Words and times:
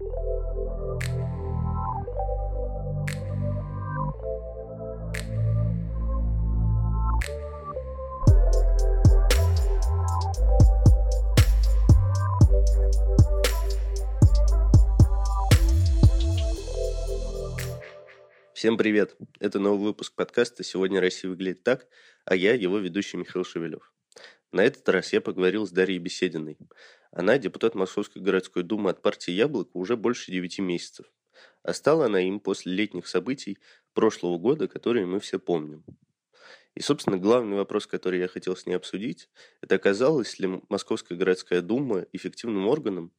Всем 0.00 0.08
привет! 18.78 19.16
Это 19.38 19.58
новый 19.58 19.84
выпуск 19.84 20.14
подкаста 20.14 20.64
«Сегодня 20.64 21.02
Россия 21.02 21.30
выглядит 21.30 21.62
так», 21.62 21.88
а 22.24 22.34
я 22.34 22.54
его 22.54 22.78
ведущий 22.78 23.18
Михаил 23.18 23.44
Шевелев. 23.44 23.92
На 24.50 24.64
этот 24.64 24.88
раз 24.88 25.12
я 25.12 25.20
поговорил 25.20 25.66
с 25.66 25.70
Дарьей 25.70 25.98
Бесединой. 25.98 26.56
Она 27.12 27.38
депутат 27.38 27.74
Московской 27.74 28.22
городской 28.22 28.62
думы 28.62 28.90
от 28.90 29.02
партии 29.02 29.32
«Яблоко» 29.32 29.70
уже 29.74 29.96
больше 29.96 30.30
9 30.30 30.58
месяцев. 30.60 31.06
А 31.62 31.72
стала 31.72 32.06
она 32.06 32.20
им 32.20 32.40
после 32.40 32.72
летних 32.72 33.06
событий 33.06 33.58
прошлого 33.94 34.38
года, 34.38 34.68
которые 34.68 35.06
мы 35.06 35.20
все 35.20 35.38
помним. 35.38 35.84
И, 36.74 36.80
собственно, 36.80 37.18
главный 37.18 37.56
вопрос, 37.56 37.86
который 37.86 38.20
я 38.20 38.28
хотел 38.28 38.56
с 38.56 38.66
ней 38.66 38.74
обсудить, 38.74 39.28
это 39.60 39.74
оказалась 39.74 40.38
ли 40.38 40.60
Московская 40.68 41.16
городская 41.16 41.62
дума 41.62 42.06
эффективным 42.12 42.68
органом, 42.68 43.12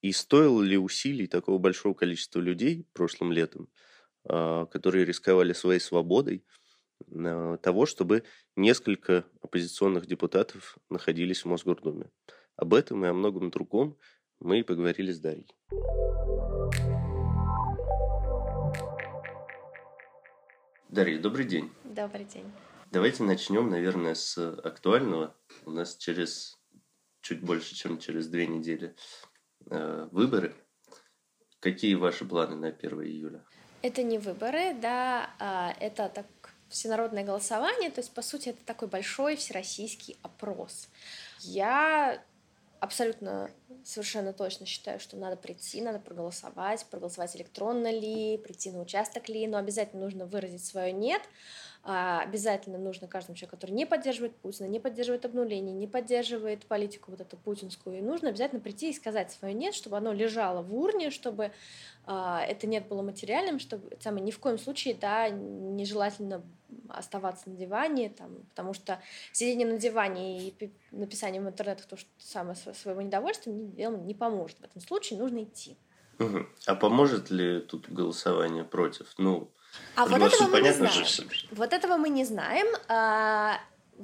и 0.00 0.10
стоило 0.10 0.60
ли 0.62 0.76
усилий 0.76 1.28
такого 1.28 1.58
большого 1.58 1.94
количества 1.94 2.40
людей 2.40 2.86
прошлым 2.92 3.32
летом– 3.32 3.68
а, 4.24 4.66
которые 4.66 5.04
рисковали 5.04 5.52
своей 5.52 5.80
свободой, 5.80 6.44
а, 7.12 7.56
того, 7.56 7.86
чтобы 7.86 8.22
несколько 8.54 9.24
оппозиционных 9.40 10.06
депутатов 10.06 10.78
находились 10.90 11.44
в 11.44 11.48
Мосгордуме. 11.48 12.08
Об 12.56 12.74
этом 12.74 13.04
и 13.04 13.08
о 13.08 13.14
многом 13.14 13.50
другом 13.50 13.98
мы 14.38 14.60
и 14.60 14.62
поговорили 14.62 15.10
с 15.12 15.20
Дарьей. 15.20 15.48
Дарья, 20.88 21.18
добрый 21.18 21.46
день. 21.46 21.72
Добрый 21.84 22.24
день. 22.26 22.52
Давайте 22.90 23.22
начнем, 23.22 23.70
наверное, 23.70 24.14
с 24.14 24.36
актуального. 24.36 25.34
У 25.64 25.70
нас 25.70 25.96
через 25.96 26.58
чуть 27.22 27.42
больше, 27.42 27.74
чем 27.74 27.98
через 27.98 28.28
две 28.28 28.46
недели 28.46 28.94
э, 29.70 30.08
выборы. 30.12 30.54
Какие 31.60 31.94
ваши 31.94 32.26
планы 32.26 32.56
на 32.56 32.68
1 32.68 33.02
июля? 33.04 33.44
Это 33.80 34.02
не 34.02 34.18
выборы, 34.18 34.74
да, 34.74 35.30
а 35.38 35.74
это 35.80 36.10
так 36.10 36.26
всенародное 36.68 37.24
голосование, 37.24 37.90
то 37.90 38.00
есть, 38.00 38.12
по 38.12 38.22
сути, 38.22 38.50
это 38.50 38.64
такой 38.64 38.88
большой 38.88 39.36
всероссийский 39.36 40.18
опрос. 40.22 40.88
Я 41.40 42.22
абсолютно 42.82 43.48
совершенно 43.84 44.32
точно 44.32 44.66
считаю, 44.66 44.98
что 44.98 45.16
надо 45.16 45.36
прийти, 45.36 45.80
надо 45.80 46.00
проголосовать, 46.00 46.84
проголосовать 46.90 47.36
электронно 47.36 47.92
ли, 47.92 48.38
прийти 48.38 48.72
на 48.72 48.80
участок 48.80 49.28
ли, 49.28 49.46
но 49.46 49.56
обязательно 49.56 50.02
нужно 50.02 50.26
выразить 50.26 50.64
свое 50.64 50.92
«нет», 50.92 51.22
а, 51.84 52.22
обязательно 52.22 52.78
нужно 52.78 53.06
каждому 53.06 53.36
человеку, 53.36 53.56
который 53.56 53.72
не 53.72 53.86
поддерживает 53.86 54.36
Путина, 54.36 54.66
не 54.66 54.80
поддерживает 54.80 55.24
обнуление, 55.24 55.74
не 55.74 55.86
поддерживает 55.86 56.66
политику 56.66 57.12
вот 57.12 57.20
эту 57.20 57.36
путинскую, 57.36 57.98
и 57.98 58.02
нужно 58.02 58.30
обязательно 58.30 58.60
прийти 58.60 58.90
и 58.90 58.94
сказать 58.94 59.30
свое 59.30 59.54
«нет», 59.54 59.74
чтобы 59.74 59.96
оно 59.96 60.12
лежало 60.12 60.62
в 60.62 60.74
урне, 60.74 61.10
чтобы 61.10 61.52
а, 62.04 62.44
это 62.44 62.66
нет 62.66 62.88
было 62.88 63.02
материальным, 63.02 63.60
чтобы 63.60 63.96
самое, 64.00 64.24
ни 64.24 64.32
в 64.32 64.40
коем 64.40 64.58
случае, 64.58 64.94
да, 64.94 65.28
нежелательно 65.28 66.42
оставаться 66.92 67.50
на 67.50 67.56
диване, 67.56 68.08
там, 68.10 68.42
потому 68.50 68.74
что 68.74 69.00
сидение 69.32 69.66
на 69.66 69.78
диване 69.78 70.48
и 70.48 70.72
написание 70.90 71.40
в 71.40 71.48
интернете 71.48 71.84
то, 71.88 71.96
что 71.96 72.08
самое 72.18 72.56
своего 72.56 73.02
недовольства 73.02 73.52
делом 73.52 74.06
не 74.06 74.14
поможет. 74.14 74.58
В 74.58 74.64
этом 74.64 74.80
случае 74.80 75.18
нужно 75.18 75.44
идти. 75.44 75.76
Угу. 76.18 76.46
А 76.66 76.74
поможет 76.74 77.30
ли 77.30 77.60
тут 77.60 77.88
голосование 77.88 78.64
против? 78.64 79.14
Ну, 79.18 79.50
а 79.96 80.06
вот 80.06 80.20
этого 80.20 80.48
мы 80.48 80.60
не 80.60 80.72
знаем. 80.72 81.04
Же. 81.04 81.24
Вот 81.50 81.72
этого 81.72 81.96
мы 81.96 82.08
не 82.10 82.24
знаем. 82.24 82.66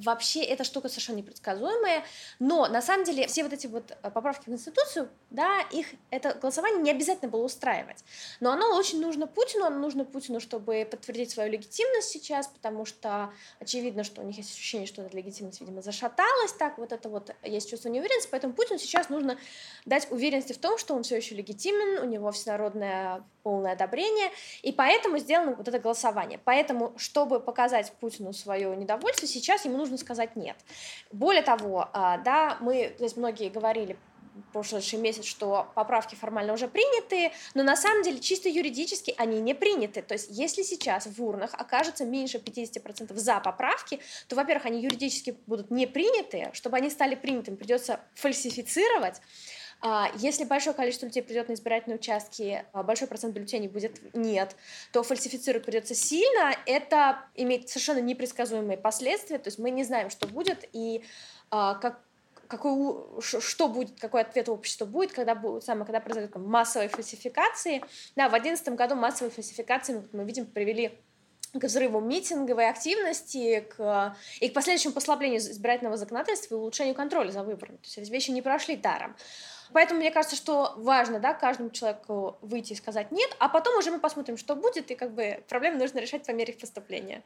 Вообще 0.03 0.41
эта 0.43 0.63
штука 0.63 0.89
совершенно 0.89 1.17
непредсказуемая, 1.17 2.03
но 2.39 2.67
на 2.67 2.81
самом 2.81 3.05
деле 3.05 3.27
все 3.27 3.43
вот 3.43 3.53
эти 3.53 3.67
вот 3.67 3.91
э, 3.91 4.11
поправки 4.11 4.43
в 4.43 4.45
Конституцию, 4.45 5.09
да, 5.29 5.61
их 5.71 5.87
это 6.09 6.33
голосование 6.33 6.81
не 6.81 6.91
обязательно 6.91 7.29
было 7.29 7.43
устраивать, 7.43 8.03
но 8.39 8.51
оно 8.51 8.75
очень 8.75 9.01
нужно 9.01 9.27
Путину, 9.27 9.65
оно 9.65 9.79
нужно 9.79 10.05
Путину, 10.05 10.39
чтобы 10.39 10.87
подтвердить 10.89 11.31
свою 11.31 11.51
легитимность 11.51 12.09
сейчас, 12.09 12.47
потому 12.47 12.85
что 12.85 13.31
очевидно, 13.59 14.03
что 14.03 14.21
у 14.21 14.25
них 14.25 14.37
есть 14.37 14.53
ощущение, 14.53 14.87
что 14.87 15.01
эта 15.01 15.15
легитимность, 15.15 15.59
видимо, 15.61 15.81
зашаталась, 15.81 16.53
так 16.53 16.77
вот 16.77 16.91
это 16.91 17.09
вот 17.09 17.35
есть 17.43 17.69
чувство 17.69 17.89
неуверенности, 17.89 18.29
поэтому 18.31 18.53
Путину 18.53 18.79
сейчас 18.79 19.09
нужно 19.09 19.37
дать 19.85 20.09
уверенности 20.11 20.53
в 20.53 20.57
том, 20.57 20.77
что 20.77 20.95
он 20.95 21.03
все 21.03 21.17
еще 21.17 21.35
легитимен, 21.35 22.03
у 22.03 22.05
него 22.05 22.31
всенародное 22.31 23.23
полное 23.43 23.73
одобрение, 23.73 24.31
и 24.61 24.71
поэтому 24.71 25.17
сделано 25.17 25.55
вот 25.55 25.67
это 25.67 25.79
голосование. 25.79 26.39
Поэтому, 26.43 26.93
чтобы 26.97 27.39
показать 27.39 27.91
Путину 27.99 28.33
свое 28.33 28.75
недовольство, 28.75 29.27
сейчас 29.27 29.65
ему 29.65 29.77
нужно 29.77 29.88
сказать 29.97 30.35
нет. 30.35 30.57
Более 31.11 31.41
того, 31.41 31.89
а, 31.93 32.17
да, 32.17 32.57
мы, 32.61 32.93
здесь 32.97 33.15
многие 33.17 33.49
говорили 33.49 33.97
прошлый 34.53 34.81
месяц, 34.93 35.25
что 35.25 35.71
поправки 35.75 36.15
формально 36.15 36.53
уже 36.53 36.67
приняты, 36.67 37.31
но 37.53 37.63
на 37.63 37.75
самом 37.75 38.03
деле 38.03 38.19
чисто 38.19 38.49
юридически 38.49 39.13
они 39.17 39.39
не 39.41 39.53
приняты. 39.53 40.01
То 40.01 40.13
есть 40.13 40.27
если 40.29 40.63
сейчас 40.63 41.07
в 41.07 41.23
урнах 41.23 41.53
окажется 41.53 42.05
меньше 42.05 42.37
50% 42.37 43.13
за 43.15 43.39
поправки, 43.39 43.99
то, 44.27 44.35
во-первых, 44.35 44.65
они 44.65 44.81
юридически 44.81 45.37
будут 45.47 45.71
не 45.71 45.87
приняты, 45.87 46.49
чтобы 46.53 46.77
они 46.77 46.89
стали 46.89 47.15
принятыми, 47.15 47.55
придется 47.55 47.99
фальсифицировать, 48.15 49.21
если 50.15 50.43
большое 50.43 50.75
количество 50.75 51.05
людей 51.05 51.23
придет 51.23 51.47
на 51.47 51.53
избирательные 51.53 51.97
участки, 51.97 52.65
а 52.73 52.83
большой 52.83 53.07
процент 53.07 53.33
бюллетеней 53.33 53.69
будет 53.69 54.13
нет, 54.13 54.55
то 54.91 55.03
фальсифицировать 55.03 55.65
придется 55.65 55.95
сильно. 55.95 56.53
Это 56.65 57.25
имеет 57.35 57.69
совершенно 57.69 57.99
непредсказуемые 57.99 58.77
последствия. 58.77 59.37
То 59.37 59.47
есть 59.47 59.57
мы 59.57 59.71
не 59.71 59.85
знаем, 59.85 60.09
что 60.09 60.27
будет 60.27 60.67
и 60.73 61.03
а, 61.49 61.75
как 61.75 62.01
какой, 62.49 63.21
что 63.21 63.67
будет, 63.67 63.99
какой 63.99 64.21
ответ 64.21 64.49
общества 64.49 64.85
будет, 64.85 65.13
когда, 65.13 65.35
будет, 65.35 65.63
самое, 65.63 65.85
когда 65.85 65.99
произойдут 65.99 66.35
массовые 66.35 66.89
фальсификации. 66.89 67.83
Да, 68.15 68.27
в 68.27 68.31
2011 68.31 68.69
году 68.69 68.95
массовые 68.95 69.31
фальсификации, 69.31 70.03
мы 70.13 70.23
видим, 70.25 70.47
привели 70.47 70.97
к 71.53 71.63
взрыву 71.63 71.99
митинговой 71.99 72.67
активности 72.67 73.61
к, 73.61 74.15
и 74.39 74.49
к 74.49 74.53
последующему 74.53 74.93
послаблению 74.93 75.39
избирательного 75.39 75.97
законодательства 75.97 76.55
и 76.55 76.57
улучшению 76.57 76.95
контроля 76.95 77.31
за 77.31 77.43
выборами. 77.43 77.77
То 77.77 77.85
есть 77.85 77.97
эти 77.99 78.11
вещи 78.11 78.31
не 78.31 78.41
прошли 78.41 78.75
даром. 78.75 79.15
Поэтому 79.73 79.99
мне 79.99 80.11
кажется, 80.11 80.35
что 80.35 80.73
важно, 80.77 81.19
да, 81.19 81.33
каждому 81.33 81.69
человеку 81.69 82.37
выйти 82.41 82.73
и 82.73 82.75
сказать 82.75 83.11
нет, 83.11 83.35
а 83.39 83.49
потом 83.49 83.77
уже 83.77 83.91
мы 83.91 83.99
посмотрим, 83.99 84.37
что 84.37 84.55
будет, 84.55 84.89
и 84.91 84.95
как 84.95 85.11
бы 85.11 85.43
проблемы 85.47 85.77
нужно 85.77 85.99
решать 85.99 86.25
по 86.25 86.31
мере 86.31 86.53
их 86.53 86.59
поступления. 86.59 87.23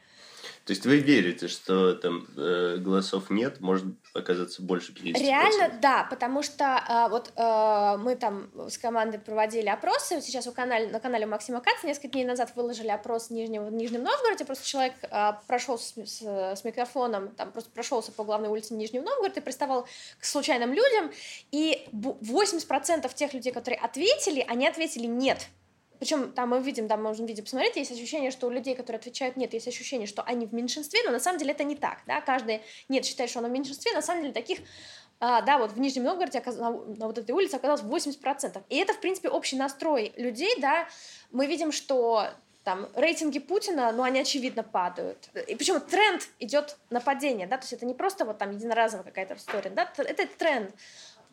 То 0.66 0.72
есть 0.72 0.86
вы 0.86 1.00
верите, 1.00 1.50
что 1.50 1.94
там 1.94 2.26
э, 2.38 2.78
голосов 2.78 3.30
нет, 3.30 3.60
может 3.60 3.86
оказаться 4.14 4.62
больше 4.62 4.94
50%? 4.94 5.20
Реально, 5.20 5.78
да, 5.82 6.08
потому 6.10 6.42
что 6.42 6.64
э, 6.64 7.10
вот 7.10 7.34
э, 7.36 7.98
мы 7.98 8.16
там 8.16 8.50
с 8.70 8.78
командой 8.78 9.18
проводили 9.18 9.68
опросы, 9.68 10.22
сейчас 10.22 10.48
у 10.48 10.54
канале, 10.54 10.88
на 10.88 11.02
канале 11.02 11.26
Максима 11.26 11.60
Каца 11.60 11.86
несколько 11.86 12.08
дней 12.10 12.24
назад 12.24 12.54
выложили 12.56 12.88
опрос 12.88 13.28
в 13.28 13.32
Нижнем, 13.32 13.66
в 13.66 13.74
Нижнем 13.74 14.04
Новгороде, 14.04 14.46
просто 14.46 14.66
человек 14.66 14.94
э, 15.02 15.34
прошел 15.48 15.78
с, 15.78 15.96
с, 15.98 16.22
с 16.22 16.64
микрофоном, 16.64 17.30
там 17.36 17.52
просто 17.52 17.70
прошелся 17.70 18.14
по 18.14 18.24
главной 18.24 18.48
улице 18.48 18.74
Нижнего 18.74 19.04
Новгорода 19.04 19.42
и 19.42 19.44
приставал 19.44 19.86
к 20.18 20.24
случайным 20.24 20.72
людям, 20.72 21.12
и 21.52 21.90
80% 21.92 23.14
тех 23.14 23.34
людей, 23.34 23.52
которые 23.52 23.80
ответили, 23.80 24.46
они 24.48 24.66
ответили 24.66 25.08
нет. 25.08 25.50
Причем 26.04 26.34
там 26.34 26.50
мы 26.50 26.60
видим, 26.60 26.90
там 26.90 27.02
можно 27.02 27.26
видео 27.26 27.46
посмотреть, 27.46 27.78
есть 27.78 27.90
ощущение, 27.90 28.30
что 28.30 28.48
у 28.48 28.50
людей, 28.50 28.76
которые 28.76 29.00
отвечают 29.00 29.38
нет, 29.38 29.54
есть 29.54 29.70
ощущение, 29.70 30.06
что 30.06 30.22
они 30.24 30.46
в 30.46 30.54
меньшинстве, 30.54 31.00
но 31.06 31.12
на 31.12 31.20
самом 31.22 31.40
деле 31.40 31.54
это 31.54 31.64
не 31.64 31.78
так, 31.78 32.00
да, 32.06 32.20
каждый 32.20 32.62
нет 32.90 33.06
считает, 33.06 33.30
что 33.30 33.40
он 33.40 33.46
в 33.46 33.52
меньшинстве, 33.52 33.94
на 33.94 34.02
самом 34.02 34.24
деле 34.24 34.34
таких 34.34 34.60
а, 35.22 35.42
да, 35.42 35.58
вот 35.58 35.72
в 35.72 35.80
Нижнем 35.80 36.04
Новгороде 36.04 36.44
на, 36.46 36.72
на 36.72 37.08
вот 37.08 37.18
этой 37.18 37.32
улице 37.32 37.56
оказалось 37.56 37.84
80%. 37.84 38.64
И 38.68 38.76
это, 38.76 38.92
в 38.92 39.00
принципе, 39.00 39.30
общий 39.30 39.56
настрой 39.56 40.12
людей, 40.18 40.60
да, 40.60 40.90
мы 41.32 41.48
видим, 41.48 41.72
что 41.72 42.28
там 42.66 42.90
рейтинги 42.96 43.40
Путина, 43.40 43.94
ну, 43.94 44.04
они 44.04 44.20
очевидно 44.20 44.64
падают. 44.64 45.30
И 45.48 45.56
причем 45.56 45.80
тренд 45.80 46.28
идет 46.40 46.76
на 46.90 47.00
падение, 47.00 47.48
да, 47.48 47.56
то 47.56 47.64
есть 47.64 47.72
это 47.72 47.86
не 47.86 47.94
просто 47.94 48.26
вот 48.26 48.40
там 48.40 48.52
единоразовая 48.52 49.06
какая-то 49.06 49.36
история, 49.36 49.70
да, 49.70 49.90
это 49.98 50.28
тренд 50.28 50.74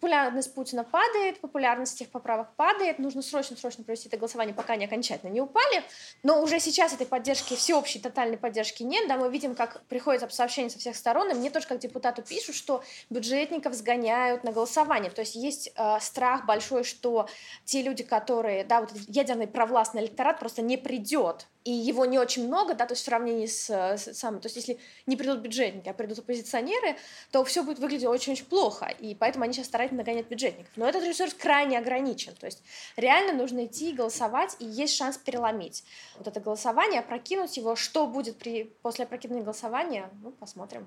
популярность 0.01 0.55
Путина 0.55 0.83
падает, 0.83 1.41
популярность 1.41 2.01
этих 2.01 2.11
поправок 2.11 2.55
падает, 2.57 2.99
нужно 2.99 3.21
срочно-срочно 3.21 3.85
провести 3.85 4.09
это 4.09 4.17
голосование, 4.17 4.55
пока 4.55 4.73
они 4.73 4.87
окончательно 4.87 5.29
не 5.31 5.43
упали, 5.43 5.83
но 6.23 6.43
уже 6.43 6.59
сейчас 6.59 6.95
этой 6.95 7.07
поддержки, 7.07 7.55
всеобщей 7.55 7.99
тотальной 7.99 8.39
поддержки 8.39 8.83
нет, 8.83 9.07
да, 9.09 9.19
мы 9.19 9.31
видим, 9.31 9.55
как 9.55 9.83
приходят 9.89 10.33
сообщения 10.33 10.71
со 10.71 10.79
всех 10.79 10.97
сторон, 10.97 11.31
и 11.31 11.35
мне 11.35 11.51
тоже 11.51 11.67
как 11.67 11.79
депутату 11.81 12.23
пишут, 12.23 12.55
что 12.55 12.83
бюджетников 13.11 13.75
сгоняют 13.75 14.43
на 14.43 14.53
голосование, 14.53 15.11
то 15.11 15.21
есть 15.21 15.35
есть 15.35 15.71
э, 15.77 16.01
страх 16.01 16.47
большой, 16.47 16.85
что 16.85 17.29
те 17.67 17.83
люди, 17.83 18.03
которые, 18.03 18.65
да, 18.65 18.81
вот 18.81 18.93
ядерный 19.07 19.47
провластный 19.47 20.01
электорат 20.01 20.39
просто 20.39 20.63
не 20.63 20.79
придет 20.79 21.47
и 21.65 21.71
его 21.71 22.07
не 22.07 22.19
очень 22.19 22.47
много, 22.47 22.75
да, 22.75 22.87
то 22.87 22.93
есть 22.93 23.03
в 23.03 23.05
сравнении 23.05 23.47
с, 23.47 23.69
с 23.69 24.15
самым, 24.15 24.41
то 24.41 24.47
есть 24.47 24.57
если 24.57 24.79
не 25.07 25.17
придут 25.17 25.41
бюджетники, 25.41 25.89
а 25.89 25.93
придут 25.93 26.21
оппозиционеры, 26.21 26.97
то 27.31 27.45
все 27.45 27.63
будет 27.63 27.79
выглядеть 27.79 28.07
очень-очень 28.07 28.47
плохо, 28.47 28.87
и 28.87 29.15
поэтому 29.15 29.45
они 29.45 29.53
сейчас 29.53 29.67
стараются 29.67 29.97
нагонять 29.97 30.29
бюджетников. 30.29 30.73
Но 30.77 30.89
этот 30.89 31.05
ресурс 31.05 31.35
крайне 31.35 31.79
ограничен, 31.79 32.35
то 32.35 32.47
есть 32.47 32.63
реально 32.97 33.33
нужно 33.35 33.67
идти 33.67 33.93
голосовать, 33.93 34.57
и 34.59 34.65
есть 34.65 34.95
шанс 34.97 35.19
переломить 35.19 35.85
вот 36.17 36.29
это 36.29 36.41
голосование, 36.41 37.01
опрокинуть 37.01 37.57
его. 37.57 37.77
Что 37.77 38.07
будет 38.07 38.39
при, 38.39 38.65
после 38.83 39.05
опрокидывания 39.05 39.45
голосования, 39.45 40.11
ну, 40.23 40.31
посмотрим. 40.31 40.87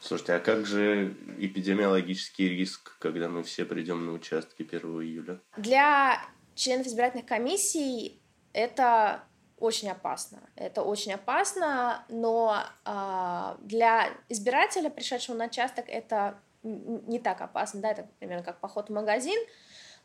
Слушайте, 0.00 0.34
а 0.34 0.40
как 0.40 0.66
же 0.66 1.16
эпидемиологический 1.38 2.48
риск, 2.48 2.96
когда 2.98 3.28
мы 3.28 3.42
все 3.42 3.64
придем 3.64 4.06
на 4.06 4.12
участки 4.12 4.62
1 4.62 4.80
июля? 5.02 5.40
Для 5.56 6.20
членов 6.54 6.86
избирательных 6.86 7.26
комиссий 7.26 8.20
это 8.52 9.24
очень 9.64 9.90
опасно. 9.90 10.38
Это 10.56 10.82
очень 10.82 11.12
опасно, 11.12 12.04
но 12.08 12.62
э, 12.84 13.56
для 13.60 14.10
избирателя, 14.28 14.90
пришедшего 14.90 15.36
на 15.36 15.46
участок, 15.46 15.86
это 15.88 16.38
не 16.62 17.18
так 17.18 17.40
опасно, 17.40 17.80
да, 17.80 17.90
это 17.90 18.06
примерно 18.18 18.44
как 18.44 18.60
поход 18.60 18.88
в 18.88 18.92
магазин. 18.92 19.40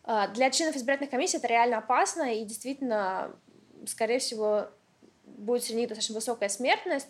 Э, 0.05 0.27
для 0.33 0.49
членов 0.49 0.75
избирательных 0.75 1.11
комиссий 1.11 1.37
это 1.37 1.47
реально 1.47 1.79
опасно, 1.79 2.33
и 2.33 2.45
действительно, 2.45 3.35
скорее 3.85 4.19
всего, 4.19 4.69
будет 5.25 5.63
среди 5.63 5.79
них 5.79 5.89
достаточно 5.89 6.15
высокая 6.15 6.49
смертность 6.49 7.09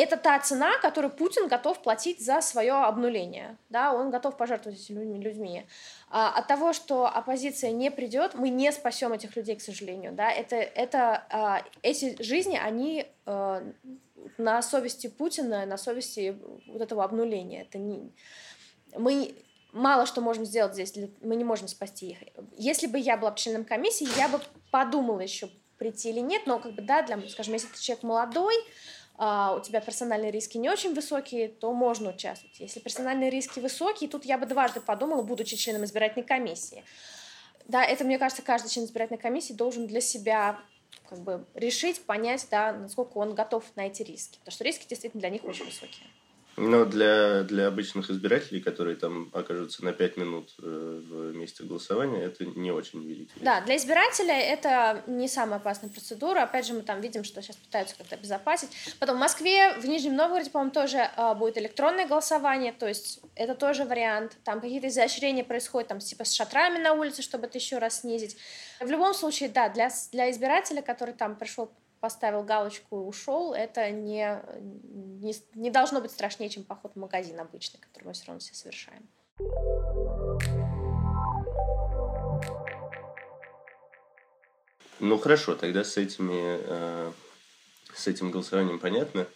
это 0.00 0.16
та 0.16 0.38
цена, 0.38 0.78
которую 0.78 1.12
Путин 1.12 1.48
готов 1.48 1.82
платить 1.82 2.24
за 2.24 2.40
свое 2.40 2.72
обнуление. 2.72 3.56
Да, 3.68 3.92
он 3.92 4.10
готов 4.10 4.36
пожертвовать 4.36 4.80
этими 4.80 5.18
людьми. 5.18 5.66
А, 6.10 6.30
от 6.30 6.46
того, 6.46 6.72
что 6.72 7.06
оппозиция 7.06 7.72
не 7.72 7.90
придет, 7.90 8.34
мы 8.34 8.48
не 8.50 8.70
спасем 8.72 9.12
этих 9.12 9.34
людей, 9.36 9.56
к 9.56 9.60
сожалению. 9.60 10.12
Да? 10.12 10.30
Это, 10.30 10.56
это, 10.56 11.26
а, 11.30 11.62
эти 11.82 12.20
жизни, 12.22 12.56
они 12.56 13.06
а, 13.26 13.62
на 14.36 14.62
совести 14.62 15.08
Путина, 15.08 15.66
на 15.66 15.76
совести 15.76 16.36
вот 16.68 16.80
этого 16.80 17.02
обнуления. 17.04 17.62
Это 17.62 17.78
не... 17.78 18.12
Мы 18.96 19.34
мало 19.72 20.06
что 20.06 20.20
можем 20.20 20.44
сделать 20.44 20.74
здесь, 20.74 20.94
мы 21.20 21.36
не 21.36 21.44
можем 21.44 21.68
спасти 21.68 22.10
их. 22.10 22.18
Если 22.56 22.86
бы 22.86 22.98
я 22.98 23.16
была 23.16 23.32
членом 23.32 23.64
комиссии, 23.64 24.06
я 24.16 24.28
бы 24.28 24.40
подумала 24.70 25.20
еще 25.20 25.50
прийти 25.78 26.10
или 26.10 26.20
нет, 26.20 26.42
но 26.46 26.58
как 26.58 26.72
бы, 26.72 26.82
да, 26.82 27.02
для, 27.02 27.20
скажем, 27.28 27.54
если 27.54 27.68
ты 27.68 27.80
человек 27.80 28.02
молодой, 28.02 28.54
а, 29.20 29.56
у 29.56 29.60
тебя 29.60 29.80
персональные 29.80 30.30
риски 30.30 30.58
не 30.58 30.70
очень 30.70 30.94
высокие, 30.94 31.48
то 31.48 31.72
можно 31.72 32.10
участвовать. 32.10 32.60
Если 32.60 32.78
персональные 32.78 33.30
риски 33.30 33.58
высокие, 33.58 34.08
тут 34.08 34.24
я 34.24 34.38
бы 34.38 34.46
дважды 34.46 34.80
подумала, 34.80 35.22
будучи 35.22 35.56
членом 35.56 35.84
избирательной 35.84 36.24
комиссии. 36.24 36.84
Да, 37.66 37.84
это, 37.84 38.04
мне 38.04 38.16
кажется, 38.16 38.42
каждый 38.42 38.70
член 38.70 38.84
избирательной 38.84 39.18
комиссии 39.18 39.52
должен 39.52 39.88
для 39.88 40.00
себя 40.00 40.60
как 41.10 41.18
бы 41.18 41.44
решить, 41.54 42.00
понять, 42.02 42.46
да, 42.48 42.72
насколько 42.72 43.18
он 43.18 43.34
готов 43.34 43.64
на 43.74 43.88
эти 43.88 44.02
риски. 44.02 44.38
Потому 44.38 44.52
что 44.52 44.64
риски 44.64 44.86
действительно 44.88 45.20
для 45.20 45.30
них 45.30 45.44
очень 45.44 45.64
высокие. 45.64 46.06
Но 46.56 46.84
для, 46.84 47.42
для 47.42 47.68
обычных 47.68 48.10
избирателей, 48.10 48.60
которые 48.60 48.96
там 48.96 49.30
окажутся 49.32 49.84
на 49.84 49.92
5 49.92 50.16
минут 50.16 50.54
э, 50.60 51.02
в 51.08 51.27
месте 51.38 51.64
голосования, 51.64 52.22
это 52.22 52.44
не 52.44 52.70
очень 52.70 53.02
великий. 53.02 53.40
Да, 53.40 53.60
для 53.60 53.76
избирателя 53.76 54.34
это 54.34 55.02
не 55.06 55.28
самая 55.28 55.58
опасная 55.58 55.90
процедура. 55.90 56.42
Опять 56.42 56.66
же, 56.66 56.74
мы 56.74 56.82
там 56.82 57.00
видим, 57.00 57.24
что 57.24 57.42
сейчас 57.42 57.56
пытаются 57.56 57.96
как-то 57.96 58.16
обезопасить. 58.16 58.70
Потом 58.98 59.16
в 59.16 59.20
Москве, 59.20 59.74
в 59.74 59.86
Нижнем 59.86 60.16
Новгороде, 60.16 60.50
по-моему, 60.50 60.72
тоже 60.72 61.10
э, 61.16 61.34
будет 61.34 61.58
электронное 61.58 62.06
голосование, 62.06 62.72
то 62.72 62.86
есть 62.86 63.20
это 63.34 63.54
тоже 63.54 63.84
вариант. 63.84 64.36
Там 64.44 64.60
какие-то 64.60 64.88
изощрения 64.88 65.44
происходят, 65.44 65.88
там 65.88 66.00
типа 66.00 66.24
с 66.24 66.32
шатрами 66.32 66.78
на 66.78 66.92
улице, 66.92 67.22
чтобы 67.22 67.46
это 67.46 67.58
еще 67.58 67.78
раз 67.78 68.00
снизить. 68.00 68.36
В 68.80 68.90
любом 68.90 69.14
случае, 69.14 69.48
да, 69.48 69.68
для, 69.68 69.90
для 70.12 70.30
избирателя, 70.30 70.82
который 70.82 71.14
там 71.14 71.36
пришел 71.36 71.70
поставил 72.00 72.42
галочку 72.42 72.96
и 72.96 73.06
ушел, 73.06 73.52
это 73.52 73.90
не, 73.90 74.40
не, 74.60 75.34
не 75.54 75.70
должно 75.70 76.00
быть 76.00 76.10
страшнее, 76.10 76.48
чем 76.48 76.64
поход 76.64 76.92
в 76.94 76.98
магазин 76.98 77.40
обычный, 77.40 77.80
который 77.80 78.04
мы 78.04 78.12
все 78.12 78.26
равно 78.26 78.40
все 78.40 78.54
совершаем. 78.54 79.08
Ну 85.00 85.18
хорошо, 85.18 85.54
тогда 85.54 85.84
с 85.84 85.96
этими 85.96 86.58
э, 86.60 87.12
с 87.94 88.06
этим 88.06 88.30
голосованием 88.30 88.78
понятно. 88.78 89.26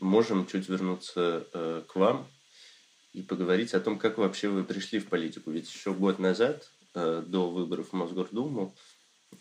Можем 0.00 0.46
чуть 0.46 0.68
вернуться 0.68 1.46
э, 1.52 1.82
к 1.86 1.96
вам 1.96 2.26
и 3.12 3.22
поговорить 3.22 3.74
о 3.74 3.80
том, 3.80 3.98
как 3.98 4.18
вообще 4.18 4.48
вы 4.48 4.64
пришли 4.64 4.98
в 4.98 5.08
политику. 5.08 5.50
Ведь 5.50 5.72
еще 5.72 5.92
год 5.92 6.18
назад, 6.18 6.70
э, 6.94 7.22
до 7.26 7.50
выборов 7.50 7.90
в 7.90 7.92
Мосгордуму, 7.92 8.74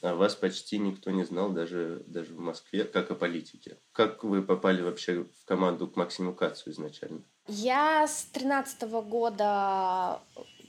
а 0.01 0.15
вас 0.15 0.35
почти 0.35 0.77
никто 0.77 1.11
не 1.11 1.23
знал 1.23 1.51
даже, 1.51 2.03
даже 2.07 2.33
в 2.33 2.39
Москве, 2.39 2.85
как 2.85 3.11
о 3.11 3.15
политике. 3.15 3.77
Как 3.91 4.23
вы 4.23 4.41
попали 4.41 4.81
вообще 4.81 5.23
в 5.23 5.45
команду 5.45 5.87
к 5.87 5.95
Максиму 5.95 6.33
Кацу 6.33 6.71
изначально? 6.71 7.21
Я 7.47 8.07
с 8.07 8.25
тринадцатого 8.25 9.01
года 9.01 10.21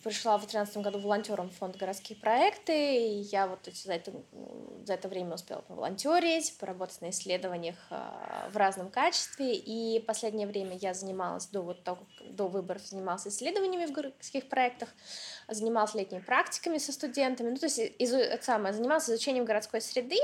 пришла 0.03 0.37
в 0.37 0.41
2013 0.41 0.79
году 0.79 0.99
волонтером 0.99 1.51
в 1.51 1.55
фонд 1.55 1.77
«Городские 1.77 2.19
проекты», 2.19 2.73
и 2.73 3.21
я 3.21 3.47
вот 3.47 3.61
за 3.73 3.93
это, 3.93 4.13
за 4.87 4.95
это 4.95 5.09
время 5.09 5.35
успела 5.35 5.61
поволонтерить, 5.61 6.57
поработать 6.59 7.01
на 7.01 7.11
исследованиях 7.11 7.77
а, 7.91 8.49
в 8.53 8.57
разном 8.57 8.91
качестве, 8.91 9.55
и 9.55 10.01
последнее 10.01 10.47
время 10.47 10.77
я 10.77 10.95
занималась, 10.95 11.47
до, 11.47 11.63
вот 11.63 11.85
того, 11.85 12.01
до 12.21 12.49
выборов 12.49 12.83
занималась 12.83 13.27
исследованиями 13.27 13.87
в 13.87 13.93
городских 13.93 14.49
проектах, 14.49 14.89
занималась 15.49 15.95
летними 15.95 16.21
практиками 16.21 16.79
со 16.79 16.93
студентами, 16.93 17.51
ну, 17.51 17.57
то 17.57 17.67
есть 17.67 17.81
изу, 17.99 18.17
это 18.17 18.45
самое, 18.45 18.75
занималась 18.75 19.09
изучением 19.09 19.45
городской 19.45 19.81
среды, 19.81 20.19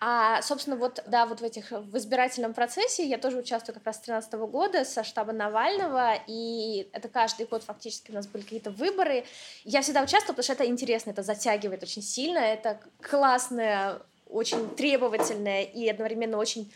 а, 0.00 0.42
собственно, 0.42 0.76
вот, 0.76 1.02
да, 1.06 1.26
вот 1.26 1.40
в 1.40 1.44
этих, 1.44 1.72
в 1.72 1.96
избирательном 1.98 2.54
процессе 2.54 3.04
я 3.04 3.18
тоже 3.18 3.38
участвую 3.38 3.74
как 3.74 3.84
раз 3.84 3.96
с 3.96 4.00
2013 4.00 4.32
года 4.48 4.84
со 4.84 5.02
штаба 5.02 5.32
Навального, 5.32 6.14
и 6.28 6.88
это 6.92 7.08
каждый 7.08 7.46
год 7.46 7.64
фактически 7.64 8.12
у 8.12 8.14
нас 8.14 8.28
были 8.28 8.42
какие-то 8.42 8.70
выборы. 8.70 9.24
Я 9.64 9.82
всегда 9.82 10.02
участвую, 10.02 10.36
потому 10.36 10.44
что 10.44 10.52
это 10.52 10.66
интересно, 10.66 11.10
это 11.10 11.22
затягивает 11.22 11.82
очень 11.82 12.02
сильно, 12.02 12.38
это 12.38 12.80
классное, 13.02 13.87
очень 14.30 14.68
требовательное 14.70 15.62
и 15.62 15.88
одновременно 15.88 16.38
очень 16.38 16.72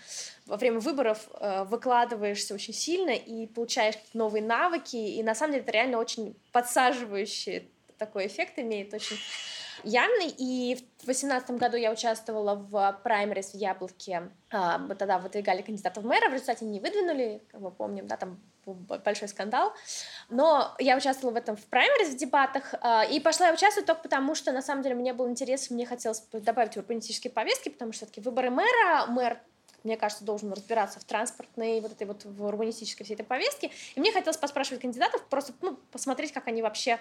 во 0.46 0.56
время 0.56 0.80
выборов 0.80 1.28
э, 1.38 1.64
выкладываешься 1.64 2.54
очень 2.54 2.74
сильно 2.74 3.10
и 3.10 3.46
получаешь 3.46 3.94
новые 4.14 4.42
навыки, 4.42 4.96
и 4.96 5.22
на 5.22 5.34
самом 5.34 5.52
деле 5.52 5.62
это 5.62 5.72
реально 5.72 5.98
очень 5.98 6.34
подсаживающий 6.52 7.68
такой 7.98 8.26
эффект 8.26 8.58
имеет, 8.58 8.92
очень 8.94 9.16
явный. 9.84 10.28
И 10.28 10.76
в 10.98 11.04
2018 11.06 11.50
году 11.52 11.76
я 11.76 11.90
участвовала 11.92 12.54
в 12.54 13.00
праймерис 13.02 13.52
в 13.52 13.56
Яблоке. 13.56 14.30
А, 14.50 14.78
мы 14.78 14.94
тогда 14.94 15.18
выдвигали 15.18 15.62
кандидатов 15.62 16.04
в 16.04 16.06
мэра, 16.06 16.28
в 16.28 16.32
результате 16.32 16.64
не 16.64 16.80
выдвинули, 16.80 17.42
как 17.50 17.60
мы 17.60 17.70
помним, 17.70 18.06
да, 18.06 18.16
там 18.16 18.38
большой 18.64 19.28
скандал. 19.28 19.72
Но 20.28 20.74
я 20.78 20.96
участвовала 20.96 21.34
в 21.34 21.36
этом 21.36 21.56
в 21.56 21.64
праймерис, 21.66 22.14
в 22.14 22.16
дебатах, 22.16 22.74
а, 22.80 23.04
и 23.04 23.20
пошла 23.20 23.48
я 23.48 23.54
участвовать 23.54 23.86
только 23.86 24.02
потому, 24.02 24.34
что, 24.34 24.52
на 24.52 24.62
самом 24.62 24.82
деле, 24.82 24.94
мне 24.94 25.12
был 25.12 25.28
интерес, 25.28 25.70
мне 25.70 25.86
хотелось 25.86 26.22
добавить 26.32 26.76
урбанистические 26.76 27.32
повестки, 27.32 27.68
потому 27.68 27.92
что 27.92 28.04
все-таки 28.04 28.20
выборы 28.20 28.50
мэра, 28.50 29.06
мэр 29.08 29.38
мне 29.84 29.96
кажется, 29.96 30.24
должен 30.24 30.52
разбираться 30.52 31.00
в 31.00 31.04
транспортной, 31.04 31.80
вот 31.80 31.92
этой 31.92 32.06
вот 32.06 32.24
в 32.24 32.44
урбанистической 32.44 33.04
всей 33.04 33.14
этой 33.14 33.24
повестке. 33.24 33.70
И 33.94 34.00
мне 34.00 34.12
хотелось 34.12 34.36
поспрашивать 34.36 34.82
кандидатов, 34.82 35.22
просто 35.28 35.52
ну, 35.60 35.76
посмотреть, 35.90 36.32
как 36.32 36.48
они 36.48 36.62
вообще 36.62 36.98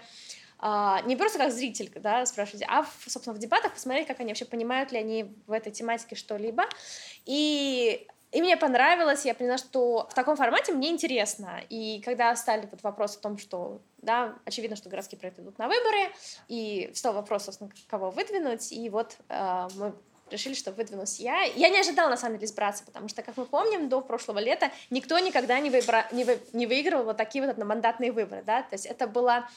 а, 0.59 1.01
не 1.01 1.15
просто 1.15 1.39
как 1.39 1.51
зритель, 1.51 1.91
да, 1.95 2.25
спрашивать, 2.25 2.63
а, 2.67 2.83
в, 2.83 2.93
собственно, 3.07 3.35
в 3.35 3.39
дебатах 3.39 3.73
посмотреть, 3.73 4.07
как 4.07 4.19
они 4.19 4.29
вообще 4.29 4.45
понимают 4.45 4.91
ли 4.91 4.99
они 4.99 5.35
в 5.47 5.51
этой 5.51 5.71
тематике 5.71 6.15
что-либо. 6.15 6.65
И 7.25 8.07
и 8.31 8.41
мне 8.41 8.55
понравилось, 8.55 9.25
я 9.25 9.33
поняла, 9.33 9.57
что 9.57 10.07
в 10.09 10.13
таком 10.13 10.37
формате 10.37 10.71
мне 10.71 10.89
интересно. 10.89 11.61
И 11.67 12.01
когда 12.05 12.33
стали 12.37 12.65
вот 12.71 12.81
вопрос 12.81 13.17
о 13.17 13.19
том, 13.19 13.37
что, 13.37 13.81
да, 13.97 14.35
очевидно, 14.45 14.77
что 14.77 14.89
городские 14.89 15.19
проекты 15.19 15.41
идут 15.41 15.57
на 15.57 15.67
выборы, 15.67 16.13
и 16.47 16.89
встал 16.93 17.13
вопрос, 17.13 17.43
собственно, 17.43 17.71
кого 17.87 18.09
выдвинуть, 18.09 18.71
и 18.71 18.89
вот 18.89 19.17
э, 19.27 19.67
мы 19.75 19.93
решили, 20.31 20.53
что 20.53 20.71
выдвинусь 20.71 21.19
я. 21.19 21.41
Я 21.43 21.69
не 21.69 21.79
ожидала, 21.79 22.09
на 22.09 22.17
самом 22.17 22.35
деле, 22.35 22.45
избраться, 22.45 22.83
потому 22.83 23.07
что, 23.07 23.21
как 23.21 23.37
мы 23.37 23.45
помним, 23.45 23.89
до 23.89 24.01
прошлого 24.01 24.39
лета 24.39 24.71
никто 24.89 25.19
никогда 25.19 25.59
не, 25.59 25.69
выбра... 25.69 26.07
не, 26.11 26.23
вы... 26.23 26.39
не 26.53 26.67
выигрывал 26.67 27.05
вот 27.05 27.17
такие 27.17 27.43
вот 27.43 27.51
одномандатные 27.51 28.11
выборы, 28.11 28.43
да, 28.45 28.63
то 28.63 28.73
есть 28.73 28.85
это 28.85 29.07
было 29.07 29.47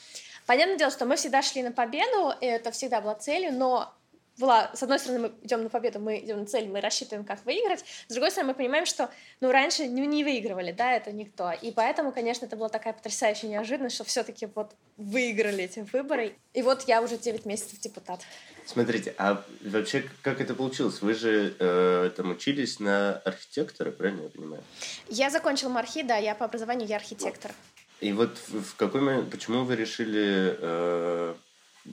Понятное 0.47 0.77
дело, 0.77 0.91
что 0.91 1.07
мы 1.07 1.17
всегда 1.17 1.41
шли 1.43 1.63
на 1.63 1.73
победу, 1.73 2.35
и 2.41 2.47
это 2.47 2.71
всегда 2.71 3.01
была 3.01 3.15
целью, 3.15 3.53
но 3.53 3.95
была, 4.39 4.71
с 4.75 4.83
одной 4.83 4.99
стороны, 4.99 5.29
мы 5.29 5.35
идем 5.43 5.63
на 5.63 5.69
победу, 5.69 6.01
мы 6.01 6.19
идем 6.19 6.41
на 6.41 6.47
цель, 6.47 6.69
мы 6.69 6.81
рассчитываем, 6.81 7.25
как 7.25 7.45
выиграть. 7.45 7.85
С 8.09 8.13
другой 8.13 8.31
стороны, 8.31 8.53
мы 8.53 8.57
понимаем, 8.57 8.87
что, 8.87 9.11
ну, 9.41 9.53
раньше 9.53 9.87
не, 9.87 10.07
не 10.07 10.25
выигрывали, 10.25 10.73
да, 10.73 10.93
это 10.93 11.13
никто. 11.13 11.53
И 11.53 11.71
поэтому, 11.71 12.13
конечно, 12.13 12.47
это 12.47 12.57
была 12.57 12.69
такая 12.69 12.95
потрясающая 12.95 13.49
неожиданность, 13.49 13.95
что 13.95 14.05
все-таки 14.05 14.49
вот 14.55 14.73
выиграли 14.97 15.65
эти 15.65 15.87
выборы. 15.93 16.37
И 16.53 16.63
вот 16.63 16.83
я 16.89 17.01
уже 17.01 17.17
9 17.17 17.47
месяцев 17.47 17.79
депутат. 17.79 18.21
Смотрите, 18.67 19.15
а 19.19 19.45
вообще 19.63 20.05
как 20.23 20.41
это 20.41 20.55
получилось? 20.55 21.01
Вы 21.03 21.15
же 21.15 21.55
э, 21.59 22.11
там 22.17 22.31
учились 22.31 22.81
на 22.81 23.19
архитектора, 23.19 23.91
правильно 23.91 24.23
я 24.23 24.29
понимаю? 24.31 24.65
Я 25.09 25.31
закончила 25.31 25.69
мархи, 25.69 26.03
да, 26.03 26.17
я 26.17 26.35
по 26.35 26.47
образованию 26.47 26.89
я 26.89 26.97
архитектор. 26.97 27.53
И 28.01 28.13
вот 28.13 28.39
в 28.49 28.75
какой 28.77 29.01
момент, 29.01 29.31
почему 29.31 29.65
вы 29.65 29.77
решили 29.77 30.57
э, 30.59 31.35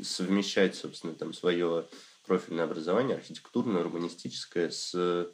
совмещать, 0.01 0.75
собственно, 0.75 1.13
там 1.13 1.33
свое 1.33 1.86
профильное 2.24 2.66
образование, 2.66 3.16
архитектурное, 3.16 3.82
урбанистическое, 3.82 4.70
с 4.70 5.34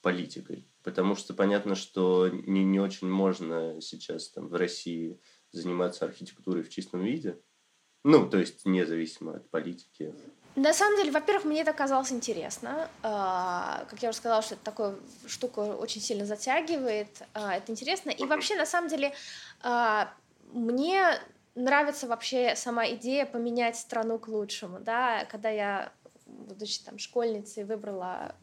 политикой? 0.00 0.70
Потому 0.82 1.16
что 1.16 1.34
понятно, 1.34 1.74
что 1.74 2.28
не, 2.28 2.64
не 2.64 2.80
очень 2.80 3.08
можно 3.08 3.80
сейчас 3.80 4.30
там 4.30 4.48
в 4.48 4.54
России 4.54 5.20
заниматься 5.52 6.04
архитектурой 6.04 6.62
в 6.62 6.70
чистом 6.70 7.02
виде. 7.02 7.40
Ну, 8.04 8.28
то 8.28 8.38
есть 8.38 8.64
независимо 8.64 9.36
от 9.36 9.50
политики. 9.50 10.14
На 10.56 10.72
самом 10.72 10.96
деле, 10.96 11.10
во-первых, 11.10 11.44
мне 11.44 11.60
это 11.60 11.72
казалось 11.72 12.10
интересно. 12.10 12.88
А, 13.02 13.84
как 13.90 14.02
я 14.02 14.08
уже 14.08 14.18
сказала, 14.18 14.42
что 14.42 14.54
это 14.54 14.64
такая 14.64 14.94
штука 15.26 15.60
очень 15.60 16.00
сильно 16.00 16.24
затягивает. 16.24 17.22
А, 17.34 17.56
это 17.56 17.70
интересно. 17.70 18.10
И 18.10 18.24
вообще, 18.24 18.56
на 18.56 18.66
самом 18.66 18.88
деле, 18.88 19.12
а, 19.60 20.12
мне 20.52 21.20
нравится 21.54 22.06
вообще 22.06 22.54
сама 22.56 22.88
идея 22.90 23.26
поменять 23.26 23.76
страну 23.76 24.18
к 24.18 24.28
лучшему, 24.28 24.80
да, 24.80 25.24
когда 25.26 25.50
я, 25.50 25.92
будучи 26.48 26.82
там 26.82 26.98
школьницей, 26.98 27.64
выбрала 27.64 28.34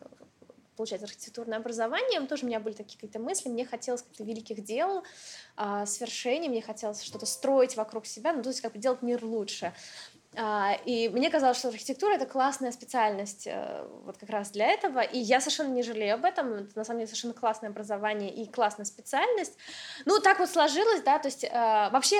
получать 0.75 1.03
архитектурное 1.03 1.57
образование, 1.57 2.21
тоже 2.27 2.43
у 2.43 2.47
меня 2.47 2.59
были 2.59 2.74
такие 2.74 2.95
какие-то 2.95 3.19
мысли, 3.19 3.50
мне 3.50 3.65
хотелось 3.65 4.01
каких-то 4.01 4.24
великих 4.24 4.63
дел, 4.63 5.03
э, 5.57 5.85
свершений, 5.85 6.50
мне 6.50 6.62
хотелось 6.62 7.01
что-то 7.01 7.25
строить 7.25 7.77
вокруг 7.77 8.05
себя, 8.05 8.33
ну, 8.33 8.43
то 8.43 8.50
есть 8.50 8.62
как 8.62 8.74
бы 8.74 8.79
делать 8.79 9.01
мир 9.01 9.24
лучше. 9.24 9.74
А, 10.38 10.77
и 10.86 11.10
мне 11.10 11.30
казалось, 11.30 11.58
что 11.58 11.70
архитектура— 11.70 12.13
это 12.15 12.25
классная 12.25 12.72
специальность 12.72 13.48
э, 13.48 13.88
вот 14.04 14.18
как 14.18 14.30
раз 14.30 14.51
для 14.51 14.68
этого, 14.68 15.00
и 15.00 15.18
я 15.18 15.39
совершенно 15.39 15.74
не 15.74 15.84
жалею 15.84 16.15
об 16.15 16.25
этом, 16.25 16.54
это 16.54 16.72
на 16.75 16.84
самом 16.84 17.00
деле 17.00 17.08
совершенно 17.08 17.34
классное 17.34 17.70
образование 17.70 18.34
и 18.34 18.46
классная 18.46 18.86
специальность. 18.86 19.58
Ну, 20.06 20.20
так 20.20 20.39
вот 20.39 20.50
сложилось, 20.50 21.01
да, 21.04 21.20
то 21.20 21.27
есть 21.27 21.44
э, 21.44 21.50
вообще 21.50 22.18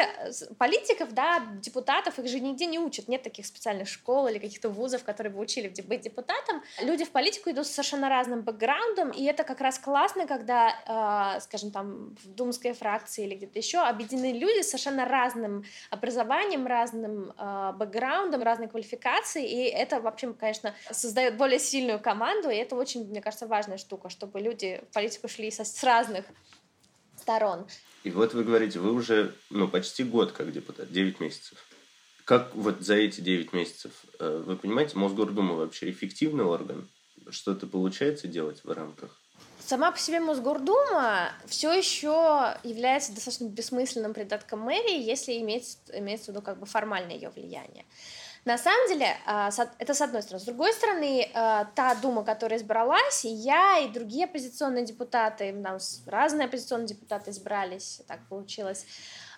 политиков, 0.58 1.14
да, 1.14 1.42
депутатов, 1.62 2.20
их 2.20 2.28
же 2.28 2.40
нигде 2.40 2.66
не 2.66 2.80
учат, 2.80 3.08
нет 3.08 3.24
таких 3.24 3.46
специальных 3.46 3.88
школ 3.88 4.28
или 4.28 4.40
каких-то 4.40 4.70
вузов, 4.70 5.04
которые 5.04 5.34
бы 5.34 5.40
учили 5.40 5.74
быть 5.84 6.02
депутатом. 6.02 6.64
Люди 6.82 7.04
в 7.04 7.12
политику 7.12 7.50
идут 7.50 7.68
с 7.68 7.72
совершенно 7.72 8.10
разным 8.10 8.44
бэкграундом, 8.44 9.12
и 9.12 9.24
это 9.26 9.44
как 9.44 9.60
раз 9.62 9.78
классно, 9.78 10.26
когда, 10.26 11.36
э, 11.36 11.42
скажем, 11.42 11.72
там, 11.72 12.16
в 12.24 12.28
думской 12.28 12.74
фракции 12.74 13.26
или 13.26 13.36
где-то 13.36 13.60
еще 13.60 13.80
объединены 13.80 14.38
люди 14.38 14.62
с 14.62 14.70
совершенно 14.70 15.06
разным 15.06 15.66
образованием, 15.90 16.66
разным 16.66 17.34
бэкграундом, 17.78 18.05
бэкграундом, 18.06 18.44
разной 18.44 18.68
квалификацией, 18.68 19.48
и 19.48 19.70
это 19.70 20.00
вообще, 20.00 20.34
конечно, 20.34 20.74
создает 20.92 21.38
более 21.38 21.60
сильную 21.60 22.00
команду, 22.00 22.50
и 22.50 22.56
это 22.56 22.76
очень, 22.76 23.08
мне 23.08 23.22
кажется, 23.22 23.48
важная 23.48 23.78
штука, 23.78 24.10
чтобы 24.10 24.40
люди 24.40 24.82
в 24.90 24.94
политику 24.94 25.28
шли 25.28 25.52
со, 25.52 25.66
с 25.66 25.84
разных 25.84 26.26
сторон. 27.18 27.68
И 28.04 28.12
вот 28.12 28.34
вы 28.34 28.44
говорите, 28.44 28.80
вы 28.80 28.94
уже 28.94 29.36
ну, 29.50 29.68
почти 29.68 30.04
год 30.04 30.32
как 30.32 30.52
депутат, 30.52 30.92
9 30.92 31.20
месяцев. 31.20 31.58
Как 32.24 32.56
вот 32.56 32.82
за 32.82 32.96
эти 32.96 33.22
9 33.22 33.54
месяцев, 33.54 33.92
э, 34.20 34.44
вы 34.46 34.56
понимаете, 34.56 34.98
Мосгордума 34.98 35.56
вообще 35.56 35.90
эффективный 35.90 36.44
орган? 36.44 36.88
Что-то 37.30 37.66
получается 37.68 38.28
делать 38.28 38.64
в 38.64 38.72
рамках? 38.72 39.20
Сама 39.66 39.92
по 39.92 39.98
себе 39.98 40.20
Мосгордума 40.20 41.32
все 41.48 41.74
еще 41.74 42.56
является 42.62 43.12
достаточно 43.14 43.46
бессмысленным 43.46 44.14
придатком 44.14 44.60
мэрии, 44.60 45.02
если 45.02 45.40
иметь, 45.40 45.80
имеется 45.92 46.26
в 46.26 46.28
виду 46.30 46.44
как 46.44 46.60
бы 46.60 46.68
формальное 46.68 47.16
ее 47.16 47.32
влияние. 47.32 47.86
На 48.46 48.60
самом 48.60 48.88
деле, 48.88 49.18
а, 49.26 49.50
это 49.80 49.96
с 49.96 50.02
одной 50.02 50.22
стороны. 50.22 50.40
С 50.40 50.46
другой 50.46 50.72
стороны, 50.72 51.32
а, 51.34 51.66
та 51.74 51.96
дума, 51.96 52.24
которая 52.24 52.60
избралась, 52.60 53.26
и 53.26 53.30
я, 53.30 53.80
и 53.80 53.88
другие 53.88 54.26
оппозиционные 54.26 54.86
депутаты, 54.86 55.52
нам 55.52 55.80
разные 56.06 56.46
оппозиционные 56.46 56.90
депутаты 56.90 57.32
избрались, 57.32 58.04
так 58.08 58.20
получилось, 58.30 58.86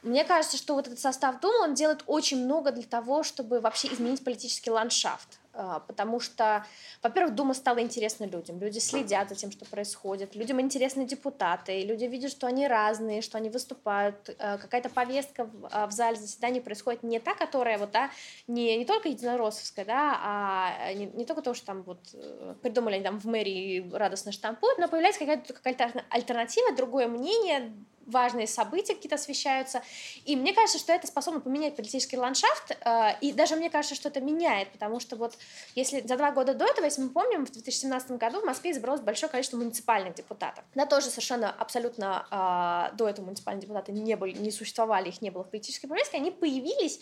мне 0.01 0.25
кажется, 0.25 0.57
что 0.57 0.75
вот 0.75 0.88
этот 0.88 1.00
состав 1.00 1.39
Думы, 1.39 1.60
он 1.63 1.74
делает 1.74 2.03
очень 2.05 2.43
много 2.43 2.72
для 2.72 2.84
того, 2.84 3.24
чтобы 3.24 3.62
вообще 3.62 3.88
изменить 3.93 4.24
политический 4.24 4.72
ландшафт. 4.72 5.39
А, 5.57 5.79
потому 5.79 6.19
что, 6.19 6.63
во-первых, 7.01 7.33
Дума 7.33 7.55
стала 7.55 7.81
интересна 7.81 8.25
людям. 8.25 8.59
Люди 8.59 8.77
следят 8.77 9.29
за 9.29 9.35
тем, 9.35 9.51
что 9.51 9.65
происходит. 9.65 10.35
Людям 10.35 10.61
интересны 10.61 11.05
депутаты. 11.05 11.83
Люди 11.83 12.05
видят, 12.05 12.29
что 12.29 12.45
они 12.45 12.67
разные, 12.67 13.23
что 13.23 13.39
они 13.39 13.49
выступают. 13.49 14.35
А, 14.37 14.59
какая-то 14.59 14.89
повестка 14.89 15.45
в, 15.45 15.67
а, 15.71 15.87
в 15.87 15.91
зале 15.91 16.15
заседаний 16.17 16.61
происходит 16.61 17.01
не 17.01 17.19
та, 17.19 17.33
которая 17.33 17.79
вот, 17.79 17.89
да, 17.89 18.11
не, 18.45 18.77
не 18.77 18.85
только 18.85 19.09
единороссовская, 19.09 19.83
да, 19.83 20.19
а 20.21 20.93
не, 20.93 21.07
не 21.07 21.25
только 21.25 21.41
то, 21.41 21.55
что 21.55 21.65
там 21.65 21.81
вот 21.81 22.01
э, 22.13 22.53
придумали 22.61 22.95
они 22.95 23.03
там 23.03 23.19
в 23.19 23.25
мэрии 23.25 23.89
радостно 23.91 24.31
штампуют, 24.31 24.77
но 24.77 24.87
появляется 24.87 25.19
какая-то 25.19 25.53
какая 25.53 26.05
альтернатива, 26.09 26.75
другое 26.75 27.07
мнение, 27.07 27.73
важные 28.07 28.47
события 28.47 28.95
какие-то 28.95 29.15
освещаются. 29.15 29.83
И 30.25 30.35
мне 30.35 30.53
кажется, 30.53 30.79
что 30.79 30.93
это 30.93 31.07
способно 31.07 31.39
поменять 31.39 31.75
политический 31.75 32.17
ландшафт. 32.17 32.77
Э, 32.83 33.19
и 33.21 33.33
даже 33.33 33.55
мне 33.55 33.69
кажется, 33.69 33.95
что 33.95 34.09
это 34.09 34.21
меняет, 34.21 34.71
потому 34.71 34.99
что 34.99 35.15
вот 35.15 35.37
если 35.75 36.01
за 36.01 36.17
два 36.17 36.31
года 36.31 36.53
до 36.53 36.65
этого, 36.65 36.85
если 36.85 37.01
мы 37.01 37.09
помним, 37.09 37.45
в 37.45 37.51
2017 37.51 38.11
году 38.11 38.41
в 38.41 38.45
Москве 38.45 38.71
избралось 38.71 39.01
большое 39.01 39.29
количество 39.29 39.57
муниципальных 39.57 40.15
депутатов. 40.15 40.63
Да, 40.73 40.85
тоже 40.85 41.09
совершенно 41.09 41.51
абсолютно 41.51 42.89
э, 42.91 42.95
до 42.95 43.07
этого 43.07 43.25
муниципальные 43.25 43.61
депутаты 43.61 43.91
не 43.91 44.15
были, 44.15 44.31
не 44.33 44.51
существовали, 44.51 45.09
их 45.09 45.21
не 45.21 45.29
было 45.29 45.43
в 45.43 45.49
политической 45.49 45.87
повестке, 45.87 46.17
они 46.17 46.31
появились. 46.31 46.99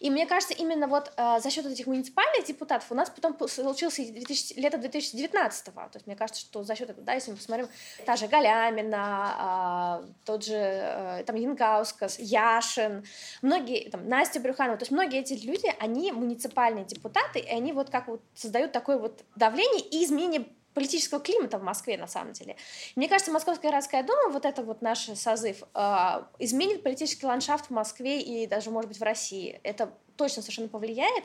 И 0.00 0.10
мне 0.10 0.26
кажется, 0.26 0.54
именно 0.54 0.86
вот 0.86 1.12
э, 1.16 1.40
за 1.40 1.50
счет 1.50 1.66
этих 1.66 1.86
муниципальных 1.86 2.46
депутатов 2.46 2.90
у 2.90 2.94
нас 2.94 3.10
потом 3.10 3.36
случился 3.48 4.02
2000, 4.02 4.58
лето 4.58 4.78
2019 4.78 5.68
-го. 5.68 5.90
То 5.90 5.96
есть 5.96 6.06
мне 6.06 6.16
кажется, 6.16 6.40
что 6.40 6.62
за 6.62 6.74
счет 6.74 6.90
этого, 6.90 7.04
да, 7.04 7.14
если 7.14 7.30
мы 7.30 7.36
посмотрим, 7.36 7.68
та 8.04 8.16
же 8.16 8.28
Галямина, 8.28 10.02
э, 10.04 10.12
тот 10.24 10.44
же 10.44 10.54
э, 10.54 11.24
там 11.26 11.36
Янгаускас, 11.36 12.18
Яшин, 12.18 13.04
многие, 13.42 13.90
там, 13.90 14.08
Настя 14.08 14.40
Брюханова, 14.40 14.76
то 14.76 14.82
есть 14.82 14.92
многие 14.92 15.20
эти 15.20 15.34
люди, 15.34 15.74
они 15.80 16.12
муниципальные 16.12 16.84
депутаты, 16.84 17.40
и 17.40 17.48
они 17.48 17.72
вот 17.72 17.90
как 17.90 18.08
вот 18.08 18.20
создают 18.34 18.72
такое 18.72 18.98
вот 18.98 19.24
давление 19.36 19.80
и 19.80 20.04
изменение 20.04 20.46
политического 20.78 21.20
климата 21.20 21.58
в 21.58 21.62
Москве, 21.64 21.98
на 21.98 22.06
самом 22.06 22.34
деле. 22.34 22.54
Мне 22.94 23.08
кажется, 23.08 23.32
Московская 23.32 23.70
городская 23.70 24.04
дума, 24.04 24.28
вот 24.28 24.44
это 24.44 24.62
вот 24.62 24.80
наш 24.80 25.06
созыв, 25.16 25.64
э, 25.74 26.22
изменит 26.38 26.84
политический 26.84 27.26
ландшафт 27.26 27.66
в 27.66 27.70
Москве 27.70 28.20
и 28.20 28.46
даже, 28.46 28.70
может 28.70 28.86
быть, 28.86 29.00
в 29.00 29.02
России. 29.02 29.60
Это 29.64 29.92
точно 30.16 30.42
совершенно 30.42 30.68
повлияет. 30.68 31.24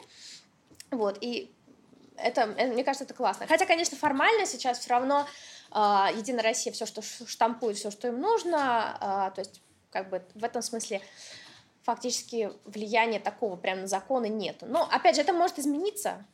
Вот, 0.90 1.20
и 1.22 1.52
это, 2.18 2.42
это, 2.42 2.74
мне 2.74 2.84
кажется, 2.84 3.04
это 3.04 3.14
классно. 3.14 3.46
Хотя, 3.46 3.68
конечно, 3.68 3.96
формально 3.96 4.48
сейчас 4.48 4.80
все 4.80 4.90
равно 4.90 5.28
э, 5.70 5.76
Единая 6.18 6.44
Россия 6.44 6.74
все, 6.74 6.88
что 6.88 7.04
штампует, 7.04 7.78
все, 7.78 7.92
что 7.92 8.08
им 8.08 8.20
нужно, 8.20 9.30
э, 9.30 9.36
то 9.36 9.40
есть, 9.42 9.62
как 9.92 10.10
бы 10.10 10.26
в 10.34 10.44
этом 10.44 10.64
смысле 10.64 11.00
фактически 11.84 12.52
влияния 12.66 13.20
такого 13.20 13.56
прям 13.56 13.82
на 13.82 13.88
законы 13.88 14.30
нет. 14.30 14.58
Но, 14.62 14.90
опять 14.92 15.16
же, 15.16 15.22
это 15.22 15.32
может 15.32 15.60
измениться. 15.60 16.26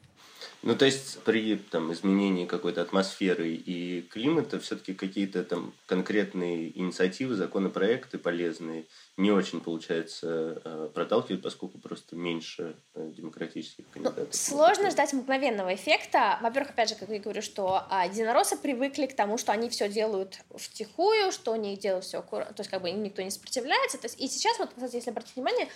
Ну, 0.62 0.76
то 0.76 0.86
есть 0.86 1.20
при 1.20 1.56
там, 1.56 1.92
изменении 1.94 2.46
какой-то 2.46 2.82
атмосферы 2.82 3.50
и 3.50 4.02
климата 4.02 4.60
все-таки 4.60 4.94
какие-то 4.94 5.44
там 5.44 5.74
конкретные 5.86 6.78
инициативы, 6.78 7.36
законопроекты 7.36 8.18
полезные 8.18 8.86
не 9.18 9.32
очень 9.32 9.60
получается 9.60 10.62
э, 10.64 10.90
проталкивать, 10.94 11.42
поскольку 11.42 11.78
просто 11.78 12.16
меньше 12.16 12.76
э, 12.96 13.12
демократических 13.16 13.84
ну, 13.88 13.92
кандидатов. 13.94 14.28
Ну, 14.28 14.34
сложно 14.34 14.92
ждать 14.92 15.12
мгновенного 15.14 15.76
эффекта. 15.76 16.40
Во-первых, 16.42 16.72
опять 16.72 16.90
же, 16.90 16.96
как 16.96 17.10
я 17.10 17.20
говорю, 17.20 17.42
что 17.42 17.84
единороссы 18.06 18.58
привыкли 18.58 19.08
к 19.08 19.16
тому, 19.16 19.38
что 19.38 19.52
они 19.52 19.70
все 19.70 19.90
делают 19.90 20.40
втихую, 20.56 21.32
что 21.34 21.52
они 21.52 21.76
делают 21.76 22.06
все 22.06 22.20
аккуратно, 22.20 22.54
то 22.54 22.62
есть 22.62 22.70
как 22.70 22.82
бы 22.82 22.90
им 22.90 23.04
никто 23.04 23.22
не 23.22 23.32
сопротивляется. 23.32 23.98
То 23.98 24.08
есть, 24.08 24.20
и 24.20 24.28
сейчас, 24.28 24.58
вот, 24.58 24.70
кстати, 24.74 24.96
если 24.96 25.10
обратить 25.10 25.36
внимание, 25.36 25.68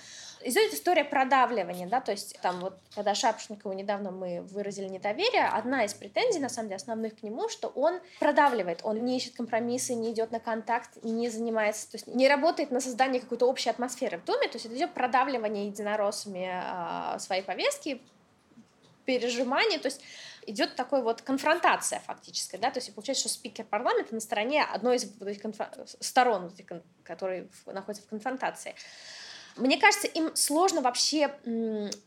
идет 0.45 0.73
история 0.73 1.03
продавливания, 1.03 1.87
да, 1.87 2.01
то 2.01 2.11
есть 2.11 2.39
там 2.41 2.59
вот, 2.59 2.77
когда 2.95 3.15
Шапшникову 3.15 3.73
недавно 3.73 4.11
мы 4.11 4.41
выразили 4.41 4.87
недоверие, 4.87 5.47
одна 5.47 5.85
из 5.85 5.93
претензий, 5.93 6.39
на 6.39 6.49
самом 6.49 6.69
деле, 6.69 6.77
основных 6.77 7.19
к 7.19 7.23
нему, 7.23 7.49
что 7.49 7.67
он 7.69 7.99
продавливает, 8.19 8.81
он 8.83 9.03
не 9.03 9.17
ищет 9.17 9.35
компромиссы, 9.35 9.93
не 9.93 10.11
идет 10.11 10.31
на 10.31 10.39
контакт, 10.39 11.03
не 11.03 11.29
занимается, 11.29 11.91
то 11.91 11.95
есть 11.95 12.07
не 12.07 12.27
работает 12.27 12.71
на 12.71 12.81
создание 12.81 13.21
какой-то 13.21 13.47
общей 13.47 13.69
атмосферы 13.69 14.17
в 14.17 14.25
Думе, 14.25 14.47
то 14.47 14.55
есть 14.55 14.65
это 14.65 14.75
идет 14.75 14.93
продавливание 14.93 15.67
единороссами 15.67 17.15
э, 17.15 17.19
своей 17.19 17.43
повестки, 17.43 18.01
пережимание, 19.05 19.79
то 19.79 19.87
есть 19.87 20.01
идет 20.45 20.75
такой 20.75 21.01
вот 21.01 21.21
конфронтация 21.21 21.99
фактическая, 21.99 22.59
да, 22.59 22.71
то 22.71 22.79
есть 22.79 22.93
получается, 22.93 23.27
что 23.27 23.33
спикер 23.33 23.65
парламента 23.65 24.13
на 24.13 24.21
стороне 24.21 24.63
одной 24.63 24.97
из 24.97 25.05
вот 25.19 25.27
этих 25.27 25.41
конф... 25.41 25.57
сторон, 25.99 26.51
которые 27.03 27.47
находятся 27.65 28.05
в 28.05 28.09
конфронтации. 28.09 28.75
Мне 29.57 29.77
кажется, 29.77 30.07
им 30.07 30.35
сложно 30.35 30.81
вообще... 30.81 31.33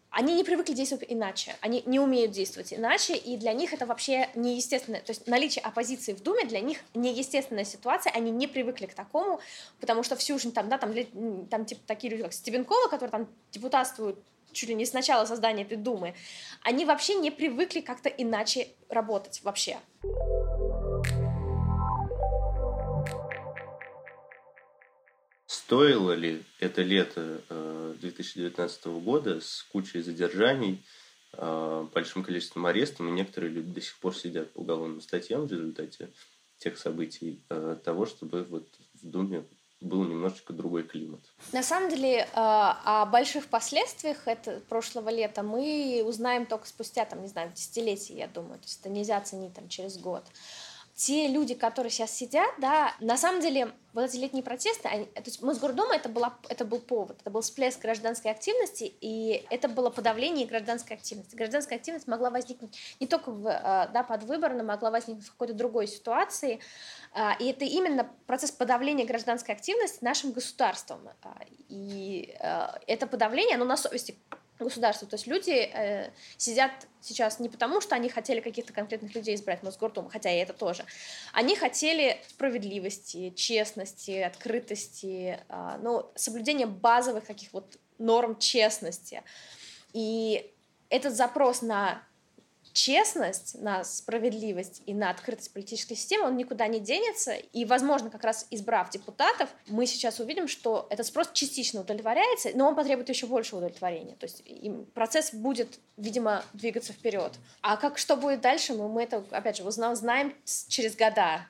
Они 0.09 0.35
не 0.35 0.45
привыкли 0.45 0.73
действовать 0.73 1.05
иначе, 1.09 1.57
они 1.61 1.83
не 1.85 2.01
умеют 2.01 2.31
действовать 2.31 2.73
иначе, 2.73 3.17
и 3.17 3.37
для 3.37 3.53
них 3.53 3.75
это 3.75 3.85
вообще 3.85 4.31
неестественно. 4.35 4.99
То 4.99 5.11
есть 5.11 5.27
наличие 5.27 5.63
оппозиции 5.63 6.15
в 6.15 6.23
Думе 6.23 6.45
для 6.45 6.61
них 6.61 6.79
неестественная 6.95 7.65
ситуация, 7.65 8.13
они 8.15 8.31
не 8.31 8.47
привыкли 8.47 8.87
к 8.87 8.95
такому, 8.95 9.41
потому 9.79 10.03
что 10.03 10.17
всю 10.17 10.39
жизнь 10.39 10.55
там, 10.55 10.71
да, 10.71 10.79
там, 10.79 10.95
там 11.51 11.67
типа 11.67 11.83
такие 11.87 12.11
люди, 12.11 12.23
как 12.23 12.33
Стебенкова, 12.33 12.89
которые 12.89 13.11
там 13.11 13.29
депутатствуют 13.53 14.19
чуть 14.53 14.71
ли 14.71 14.75
не 14.75 14.87
с 14.87 14.95
начала 14.95 15.27
создания 15.27 15.65
этой 15.65 15.77
Думы, 15.77 16.15
они 16.63 16.87
вообще 16.87 17.17
не 17.17 17.31
привыкли 17.31 17.81
как-то 17.81 18.09
иначе 18.09 18.69
работать 18.89 19.43
вообще. 19.43 19.77
Стоило 25.47 26.13
ли 26.13 26.43
это 26.59 26.83
лето 26.83 27.41
2019 28.01 28.87
э, 28.87 28.91
года 28.91 29.41
с 29.41 29.63
кучей 29.71 30.03
задержаний, 30.03 30.83
э, 31.35 31.87
большим 31.95 32.25
количеством 32.25 32.67
арестов, 32.67 33.07
и 33.07 33.11
некоторые 33.11 33.53
люди 33.53 33.71
до 33.71 33.81
сих 33.81 33.97
пор 33.99 34.17
сидят 34.17 34.53
по 34.53 34.61
уголовным 34.61 35.01
статьям 35.01 35.47
в 35.47 35.53
результате 35.53 36.11
тех 36.59 36.77
событий, 36.77 37.45
э, 37.49 37.77
того, 37.85 38.07
чтобы 38.07 38.43
вот 38.43 38.67
в 38.95 39.07
Думе 39.09 39.45
был 39.81 40.03
немножечко 40.05 40.53
другой 40.53 40.83
климат. 40.83 41.21
На 41.53 41.63
самом 41.63 41.91
деле 41.91 42.27
о 42.33 43.05
больших 43.07 43.47
последствиях 43.47 44.27
это 44.27 44.63
прошлого 44.69 45.11
лета 45.11 45.43
мы 45.43 46.03
узнаем 46.05 46.47
только 46.47 46.67
спустя, 46.67 47.05
там, 47.05 47.21
не 47.21 47.29
знаю, 47.29 47.53
десятилетия, 47.55 48.17
я 48.17 48.27
думаю. 48.27 48.59
То 48.59 48.65
есть 48.65 48.81
это 48.81 48.89
нельзя 48.89 49.19
оценить 49.19 49.53
там 49.53 49.69
через 49.69 49.99
год 49.99 50.25
те 50.97 51.29
люди, 51.29 51.55
которые 51.55 51.91
сейчас 51.91 52.11
сидят, 52.11 52.51
да, 52.59 52.95
на 53.01 53.19
самом 53.19 53.43
деле 53.43 53.71
вот 53.93 54.07
эти 54.07 54.17
летние 54.17 54.43
протесты, 54.43 54.89
они, 54.89 55.05
то 55.05 55.23
есть 55.27 55.43
Мосгордума 55.43 55.95
это, 55.95 56.09
была, 56.09 56.39
это 56.49 56.65
был 56.65 56.79
повод, 56.79 57.19
это 57.21 57.31
был 57.31 57.43
всплеск 57.43 57.83
гражданской 57.83 58.31
активности, 58.31 58.95
и 59.03 59.47
это 59.51 59.69
было 59.69 59.91
подавление 59.91 60.47
гражданской 60.47 60.97
активности. 60.97 61.37
Гражданская 61.37 61.79
активность 61.79 62.09
могла 62.09 62.31
возникнуть 62.31 62.75
не 62.99 63.07
только 63.07 63.31
в, 63.31 63.47
э, 63.47 63.91
да, 63.93 64.05
под 64.09 64.23
выбор, 64.23 64.55
но 64.55 64.65
могла 64.65 64.91
возникнуть 64.91 65.27
в 65.27 65.33
какой-то 65.33 65.53
другой 65.53 65.87
ситуации, 65.87 66.61
а, 67.13 67.37
и 67.39 67.45
это 67.51 67.67
именно 67.67 68.11
процесс 68.27 68.51
подавления 68.51 69.05
гражданской 69.05 69.55
активности 69.55 70.03
нашим 70.03 70.33
государством. 70.33 71.01
А, 71.23 71.37
и 71.69 72.35
э, 72.41 72.69
это 72.87 73.07
подавление, 73.07 73.57
оно 73.57 73.67
на 73.67 73.77
совести 73.77 74.17
государства. 74.65 75.07
То 75.07 75.15
есть 75.15 75.27
люди 75.27 75.51
э, 75.51 76.11
сидят 76.37 76.73
сейчас 77.01 77.39
не 77.41 77.49
потому, 77.49 77.81
что 77.81 77.95
они 77.95 78.09
хотели 78.09 78.41
каких-то 78.41 78.73
конкретных 78.73 79.15
людей 79.15 79.35
избрать 79.35 79.61
в 79.61 79.63
Мосгордуму, 79.65 80.09
хотя 80.09 80.31
и 80.31 80.39
это 80.39 80.53
тоже. 80.53 80.85
Они 81.33 81.57
хотели 81.57 82.21
справедливости, 82.29 83.31
честности, 83.31 84.23
открытости, 84.23 85.39
э, 85.49 85.79
ну, 85.83 86.11
соблюдения 86.15 86.67
базовых 86.67 87.27
каких 87.27 87.53
вот 87.53 87.79
норм 87.99 88.39
честности. 88.39 89.23
И 89.93 90.53
этот 90.89 91.15
запрос 91.15 91.63
на 91.63 92.03
честность, 92.77 93.59
на 93.61 93.85
справедливость 93.85 94.83
и 94.85 94.93
на 94.93 95.11
открытость 95.11 95.53
политической 95.53 95.95
системы, 95.95 96.27
он 96.27 96.37
никуда 96.37 96.67
не 96.69 96.79
денется. 96.79 97.33
И, 97.33 97.65
возможно, 97.65 98.11
как 98.11 98.23
раз 98.23 98.47
избрав 98.51 98.91
депутатов, 98.91 99.49
мы 99.69 99.87
сейчас 99.87 100.21
увидим, 100.21 100.47
что 100.47 100.87
этот 100.91 101.07
спрос 101.07 101.31
частично 101.33 101.81
удовлетворяется, 101.81 102.51
но 102.55 102.69
он 102.69 102.77
потребует 102.77 103.09
еще 103.09 103.27
больше 103.27 103.57
удовлетворения. 103.57 104.15
То 104.17 104.27
есть 104.27 104.45
процесс 104.93 105.33
будет, 105.33 105.79
видимо, 105.97 106.45
двигаться 106.53 106.93
вперед. 106.93 107.33
А 107.63 107.79
как 107.79 107.97
что 107.97 108.15
будет 108.15 108.43
дальше, 108.43 108.75
мы, 108.75 108.89
мы 108.89 109.03
это, 109.05 109.25
опять 109.31 109.57
же, 109.57 109.65
узнаем, 109.65 109.97
знаем 109.97 110.35
через 110.69 110.95
года, 110.97 111.47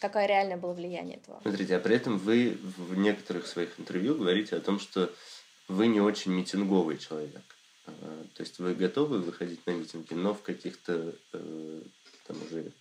какое 0.00 0.26
реальное 0.26 0.56
было 0.56 0.72
влияние 0.72 1.18
этого. 1.18 1.38
Смотрите, 1.42 1.76
а 1.76 1.78
при 1.78 1.94
этом 1.94 2.18
вы 2.18 2.58
в 2.76 2.96
некоторых 2.96 3.46
своих 3.46 3.78
интервью 3.78 4.16
говорите 4.16 4.56
о 4.56 4.60
том, 4.60 4.80
что 4.80 5.12
вы 5.68 5.86
не 5.86 6.00
очень 6.00 6.32
митинговый 6.32 6.98
человек. 6.98 7.55
А, 7.86 8.24
то 8.34 8.42
есть 8.42 8.58
вы 8.58 8.74
готовы 8.74 9.18
выходить 9.20 9.66
на 9.66 9.72
митинги, 9.72 10.14
но 10.14 10.34
в 10.34 10.42
каких-то 10.42 11.14
э, 11.32 11.82
там 12.26 12.36
уже 12.42 12.72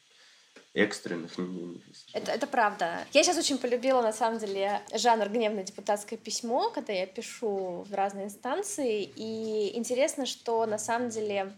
экстренных 0.73 1.31
это, 2.13 2.31
это 2.31 2.47
правда. 2.47 3.05
Я 3.13 3.23
сейчас 3.23 3.37
очень 3.37 3.57
полюбила, 3.57 4.01
на 4.01 4.11
самом 4.11 4.39
деле, 4.39 4.81
жанр 4.93 5.29
гневное 5.29 5.63
депутатское 5.63 6.19
письмо, 6.19 6.69
когда 6.69 6.91
я 6.91 7.07
пишу 7.07 7.85
в 7.87 7.93
разные 7.93 8.25
инстанции. 8.25 9.09
И 9.15 9.77
интересно, 9.77 10.25
что 10.25 10.65
на 10.65 10.77
самом 10.77 11.09
деле 11.09 11.53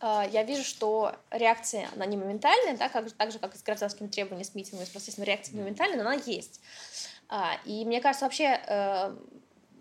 э, 0.00 0.22
я 0.32 0.42
вижу, 0.42 0.64
что 0.64 1.14
реакция, 1.30 1.88
она 1.94 2.06
не 2.06 2.16
моментальная, 2.16 2.76
да, 2.76 2.88
как, 2.88 3.10
так 3.12 3.30
же, 3.30 3.38
как 3.38 3.54
и 3.54 3.58
с 3.58 3.62
гражданскими 3.62 4.08
требованиями, 4.08 4.48
с 4.48 4.54
митингами, 4.54 4.86
с 4.86 4.90
процессом 4.90 5.24
реакция 5.24 5.56
моментальная, 5.56 6.02
но 6.02 6.10
она 6.10 6.20
есть. 6.26 6.60
А, 7.28 7.58
и 7.64 7.84
мне 7.84 8.00
кажется, 8.00 8.24
вообще 8.24 8.58
э, 8.66 9.16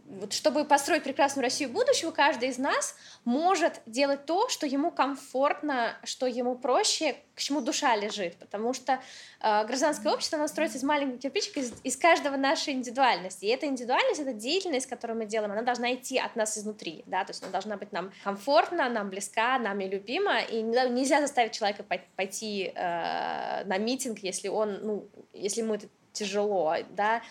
вот 0.07 0.31
чтобы 0.31 0.63
построить 0.63 1.03
прекрасную 1.03 1.43
Россию 1.43 1.69
будущего, 1.69 2.11
каждый 2.11 2.47
из 2.49 2.57
нас 2.57 2.95
может 3.25 3.81
делать 3.85 4.25
то, 4.25 4.47
что 4.47 4.65
ему 4.65 4.89
комфортно, 4.89 5.97
что 6.05 6.27
ему 6.27 6.55
проще, 6.55 7.17
к 7.35 7.39
чему 7.39 7.59
душа 7.59 7.93
лежит. 7.97 8.37
Потому 8.37 8.73
что 8.73 9.01
э, 9.41 9.65
гражданское 9.65 10.13
общество, 10.13 10.37
оно 10.37 10.47
строится 10.47 10.77
из 10.77 10.83
маленьких 10.83 11.19
кирпичиков, 11.19 11.57
из, 11.57 11.73
из 11.83 11.97
каждого 11.97 12.37
нашей 12.37 12.73
индивидуальности. 12.73 13.45
И 13.45 13.49
эта 13.49 13.65
индивидуальность, 13.65 14.21
эта 14.21 14.31
деятельность, 14.31 14.87
которую 14.87 15.19
мы 15.19 15.25
делаем, 15.25 15.51
она 15.51 15.61
должна 15.61 15.93
идти 15.93 16.17
от 16.17 16.37
нас 16.37 16.57
изнутри. 16.57 17.03
Да? 17.05 17.25
То 17.25 17.31
есть 17.31 17.43
она 17.43 17.51
должна 17.51 17.75
быть 17.75 17.91
нам 17.91 18.13
комфортна, 18.23 18.87
нам 18.87 19.09
близка, 19.09 19.59
нами 19.59 19.83
любима. 19.83 20.39
И 20.39 20.61
нельзя 20.61 21.19
заставить 21.19 21.51
человека 21.51 21.83
пойти 22.15 22.71
э, 22.73 23.65
на 23.65 23.77
митинг, 23.77 24.19
если 24.19 24.47
он, 24.47 24.79
ну, 24.83 25.09
если 25.33 25.61
ему 25.61 25.75
это 25.75 25.87
тяжело. 26.13 26.75
Да? 26.91 27.21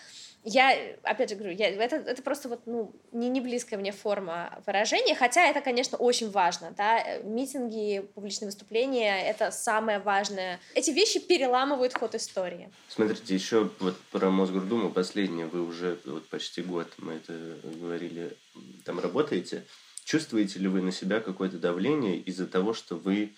Я, 0.47 0.95
опять 1.03 1.29
же 1.29 1.35
говорю, 1.35 1.53
я, 1.53 1.69
это, 1.69 1.97
это 1.97 2.21
просто 2.21 2.47
вот, 2.47 2.61
ну, 2.65 2.95
не, 3.11 3.27
не 3.29 3.41
близкая 3.41 3.77
мне 3.77 3.91
форма 3.91 4.61
выражения, 4.65 5.13
хотя 5.13 5.45
это, 5.45 5.59
конечно, 5.59 5.97
очень 5.97 6.31
важно, 6.31 6.73
да, 6.75 7.17
митинги, 7.19 8.07
публичные 8.15 8.47
выступления— 8.47 9.21
это 9.29 9.51
самое 9.51 9.99
важное. 9.99 10.61
Эти 10.73 10.91
вещи 10.91 11.19
переламывают 11.19 11.93
ход 11.93 12.15
истории. 12.15 12.69
Смотрите, 12.87 13.35
еще 13.35 13.69
вот 13.79 13.97
про 14.11 14.29
Мосгордуму 14.29 14.89
последнее, 14.89 15.47
вы 15.47 15.67
уже 15.67 15.99
вот 16.05 16.27
почти 16.29 16.61
год, 16.61 16.87
мы 16.97 17.15
это 17.15 17.57
говорили, 17.63 18.37
там 18.85 18.99
работаете. 18.99 19.65
Чувствуете 20.05 20.59
ли 20.59 20.69
вы 20.69 20.81
на 20.81 20.93
себя 20.93 21.19
какое-то 21.19 21.57
давление 21.57 22.17
из-за 22.19 22.47
того, 22.47 22.73
что 22.73 22.95
вы 22.95 23.35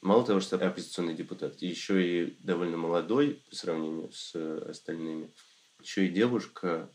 мало 0.00 0.24
того, 0.24 0.38
что 0.38 0.56
оппозиционный 0.56 1.14
депутат, 1.14 1.60
еще 1.60 2.06
и 2.06 2.36
довольно 2.40 2.76
молодой 2.76 3.42
по 3.50 3.56
сравнению 3.56 4.12
с 4.12 4.34
остальными, 4.68 5.30
еще 5.82 6.06
и 6.06 6.08
девушка. 6.08 6.88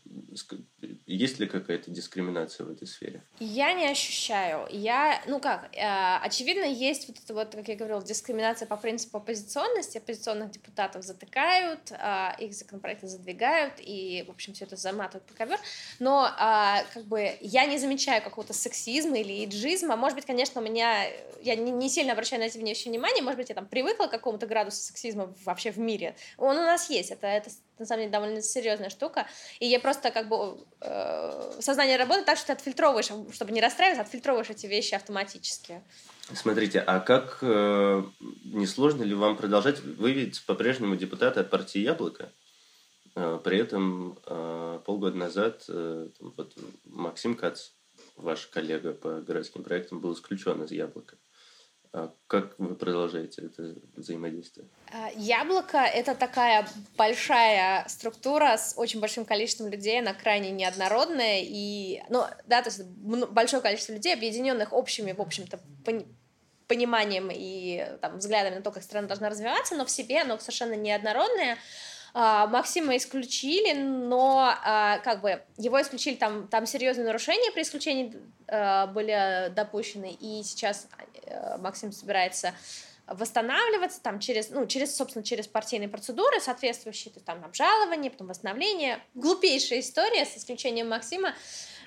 Есть 1.06 1.38
ли 1.38 1.46
какая-то 1.46 1.90
дискриминация 1.90 2.66
в 2.66 2.70
этой 2.70 2.86
сфере? 2.86 3.22
Я 3.40 3.72
не 3.72 3.86
ощущаю. 3.86 4.66
Я, 4.70 5.22
ну 5.26 5.40
как, 5.40 5.68
э, 5.74 6.16
очевидно, 6.22 6.64
есть 6.64 7.08
вот 7.08 7.16
это 7.22 7.34
вот, 7.34 7.54
как 7.54 7.68
я 7.68 7.76
говорила, 7.76 8.02
дискриминация 8.02 8.66
по 8.66 8.76
принципу 8.76 9.18
оппозиционности. 9.18 9.98
Оппозиционных 9.98 10.50
депутатов 10.50 11.04
затыкают, 11.04 11.90
э, 11.90 12.30
их 12.38 12.54
законопроекты 12.54 13.08
задвигают, 13.08 13.74
и, 13.78 14.24
в 14.26 14.30
общем, 14.30 14.54
все 14.54 14.64
это 14.64 14.76
заматывают 14.76 15.24
по 15.24 15.34
ковер. 15.34 15.58
Но, 15.98 16.26
э, 16.26 16.84
как 16.92 17.04
бы, 17.04 17.36
я 17.40 17.66
не 17.66 17.78
замечаю 17.78 18.22
какого-то 18.22 18.52
сексизма 18.52 19.18
или 19.18 19.44
иджизма. 19.44 19.96
Может 19.96 20.16
быть, 20.16 20.26
конечно, 20.26 20.60
у 20.60 20.64
меня, 20.64 21.04
я 21.42 21.56
не, 21.56 21.70
не 21.70 21.88
сильно 21.88 22.12
обращаю 22.12 22.40
на 22.40 22.46
эти 22.46 22.58
вещи 22.58 22.88
внимание, 22.88 23.22
может 23.22 23.38
быть, 23.38 23.48
я 23.48 23.54
там 23.54 23.66
привыкла 23.66 24.06
к 24.06 24.10
какому-то 24.10 24.46
градусу 24.46 24.80
сексизма 24.80 25.34
вообще 25.44 25.70
в 25.70 25.78
мире. 25.78 26.16
Он 26.36 26.56
у 26.56 26.62
нас 26.62 26.90
есть, 26.90 27.10
это, 27.10 27.26
это 27.26 27.50
на 27.78 27.86
самом 27.86 28.02
деле 28.02 28.12
довольно 28.12 28.42
серьезная 28.42 28.90
штука. 28.90 29.26
И 29.60 29.66
я 29.66 29.80
просто 29.80 30.10
как 30.10 30.28
бы 30.28 30.64
э, 30.80 31.60
сознание 31.60 31.96
работает 31.96 32.26
так, 32.26 32.38
что 32.38 32.48
ты 32.48 32.52
отфильтровываешь, 32.52 33.10
чтобы 33.32 33.52
не 33.52 33.60
расстраиваться, 33.60 34.02
отфильтровываешь 34.02 34.50
эти 34.50 34.66
вещи 34.66 34.94
автоматически. 34.94 35.82
Смотрите, 36.34 36.80
а 36.80 37.00
как 37.00 37.38
э, 37.42 38.02
не 38.44 39.04
ли 39.04 39.14
вам 39.14 39.36
продолжать? 39.36 39.80
Вы 39.80 40.12
ведь 40.12 40.44
по-прежнему 40.46 40.96
депутаты 40.96 41.40
от 41.40 41.50
партии 41.50 41.80
Яблоко. 41.80 42.30
Э, 43.14 43.40
при 43.42 43.58
этом 43.58 44.18
э, 44.26 44.80
полгода 44.84 45.16
назад 45.16 45.64
э, 45.68 46.08
вот 46.20 46.54
Максим 46.84 47.34
Кац, 47.34 47.70
ваш 48.16 48.46
коллега 48.46 48.92
по 48.92 49.20
городским 49.20 49.64
проектам, 49.64 50.00
был 50.00 50.14
исключен 50.14 50.62
из 50.62 50.70
Яблока. 50.70 51.16
А 51.92 52.12
как 52.26 52.58
вы 52.58 52.74
продолжаете 52.74 53.46
это 53.46 53.74
взаимодействие? 53.96 54.66
А, 54.92 55.10
яблоко— 55.16 55.78
это 55.78 56.14
такая 56.14 56.68
большая 56.96 57.86
структура 57.88 58.56
с 58.56 58.74
очень 58.76 59.00
большим 59.00 59.24
количеством 59.24 59.68
людей, 59.68 59.98
она 59.98 60.12
крайне 60.12 60.50
неоднородная, 60.50 61.40
и, 61.42 62.02
ну, 62.10 62.24
да, 62.46 62.62
то 62.62 62.68
есть 62.68 62.82
большое 62.84 63.62
количество 63.62 63.94
людей, 63.94 64.12
объединенных 64.12 64.72
общими, 64.72 65.12
в 65.12 65.20
общем-то, 65.20 65.60
пониманием 66.66 67.30
и 67.32 67.86
там, 68.02 68.18
взглядами 68.18 68.56
на 68.56 68.62
то, 68.62 68.70
как 68.70 68.82
страна 68.82 69.08
должна 69.08 69.30
развиваться, 69.30 69.74
но 69.74 69.86
в 69.86 69.90
себе 69.90 70.20
оно 70.20 70.38
совершенно 70.38 70.74
неоднородное, 70.74 71.58
Максима 72.14 72.96
исключили, 72.96 73.72
но 73.74 74.54
а, 74.64 74.98
как 74.98 75.20
бы 75.20 75.42
его 75.56 75.80
исключили, 75.80 76.16
там, 76.16 76.48
там 76.48 76.66
серьезные 76.66 77.06
нарушения 77.06 77.50
при 77.52 77.62
исключении 77.62 78.16
а, 78.48 78.86
были 78.86 79.52
допущены, 79.54 80.16
и 80.18 80.42
сейчас 80.42 80.88
Максим 81.58 81.92
собирается 81.92 82.54
восстанавливаться 83.06 84.02
там 84.02 84.20
через, 84.20 84.50
ну, 84.50 84.66
через, 84.66 84.94
собственно, 84.94 85.24
через 85.24 85.46
партийные 85.46 85.88
процедуры 85.88 86.40
соответствующие, 86.40 87.12
то 87.12 87.18
есть 87.18 87.26
там 87.26 87.44
обжалование, 87.44 88.10
потом 88.10 88.28
восстановление. 88.28 89.00
Глупейшая 89.14 89.80
история, 89.80 90.24
с 90.24 90.36
исключением 90.36 90.90
Максима. 90.90 91.34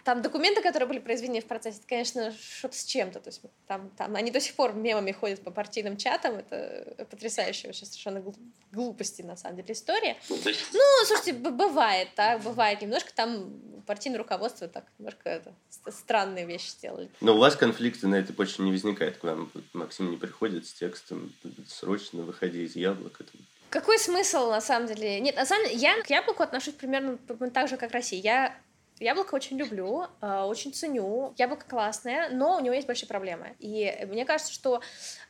Там 0.04 0.22
документы, 0.22 0.62
которые 0.62 0.88
были 0.88 1.00
произведены 1.00 1.42
в 1.42 1.46
процессе, 1.46 1.78
это, 1.78 1.88
конечно, 1.88 2.32
что-то 2.32 2.76
с 2.76 2.84
чем-то. 2.86 3.20
То 3.20 3.30
есть 3.30 3.42
там, 3.68 3.90
там 3.98 4.16
они 4.16 4.32
до 4.32 4.40
сих 4.40 4.56
пор 4.56 4.74
мемами 4.74 5.12
ходят 5.12 5.44
по 5.44 5.52
партийным 5.52 5.98
чатам. 5.98 6.36
Это 6.36 7.06
потрясающая 7.06 7.70
вообще 7.70 7.86
совершенно 7.86 8.24
глупости, 8.72 9.22
на 9.22 9.36
самом 9.36 9.58
деле, 9.58 9.74
история. 9.74 10.18
Ну, 10.30 10.38
ну 10.46 11.06
слушайте, 11.06 11.34
бывает, 11.34 12.10
так, 12.16 12.42
бывает. 12.42 12.82
Немножко 12.82 13.14
там 13.14 13.54
партийное 13.86 14.20
руководство 14.20 14.68
так 14.68 14.86
немножко 15.00 15.30
это, 15.30 15.54
странные 15.92 16.46
вещи 16.46 16.70
сделали. 16.70 17.10
Но 17.20 17.36
у 17.36 17.40
вас 17.40 17.56
конфликты 17.56 18.08
на 18.08 18.16
этой 18.16 18.34
почве 18.34 18.66
не 18.66 18.72
возникает 18.72 19.18
к 19.18 19.24
вам? 19.24 19.52
Максим 19.74 20.12
не 20.12 20.18
приходит 20.18 20.68
с 20.68 20.74
текстом 20.74 21.34
«Срочно 21.68 22.24
выходи 22.24 22.64
из 22.64 22.76
яблока». 22.76 23.26
Какой 23.70 23.98
смысл, 24.00 24.50
на 24.50 24.62
самом 24.62 24.88
деле? 24.88 25.20
Нет, 25.20 25.36
на 25.36 25.46
самом 25.46 25.66
деле, 25.66 25.78
я 25.78 26.02
к 26.02 26.10
яблоку 26.10 26.44
отношусь 26.44 26.74
примерно 26.74 27.18
так 27.54 27.70
же, 27.70 27.78
как 27.78 27.92
Россия. 27.92 28.22
Я 28.22 28.56
Яблоко 29.02 29.34
очень 29.34 29.58
люблю, 29.58 30.06
э, 30.22 30.44
очень 30.44 30.72
ценю. 30.74 31.34
Яблоко 31.36 31.66
классное, 31.68 32.30
но 32.30 32.58
у 32.58 32.60
него 32.60 32.76
есть 32.76 32.86
большие 32.86 33.10
проблемы. 33.10 33.56
И 33.58 34.06
мне 34.08 34.26
кажется, 34.26 34.54
что 34.54 34.80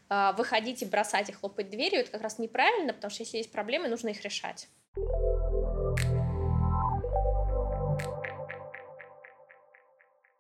э, 0.10 0.32
выходить 0.38 0.82
и 0.82 0.86
бросать 0.86 1.30
и 1.30 1.32
хлопать 1.32 1.70
дверью, 1.70 2.02
это 2.02 2.12
как 2.12 2.22
раз 2.22 2.38
неправильно, 2.38 2.92
потому 2.92 3.10
что 3.10 3.24
если 3.24 3.38
есть 3.38 3.50
проблемы, 3.50 3.88
нужно 3.88 4.10
их 4.10 4.22
решать. 4.24 4.68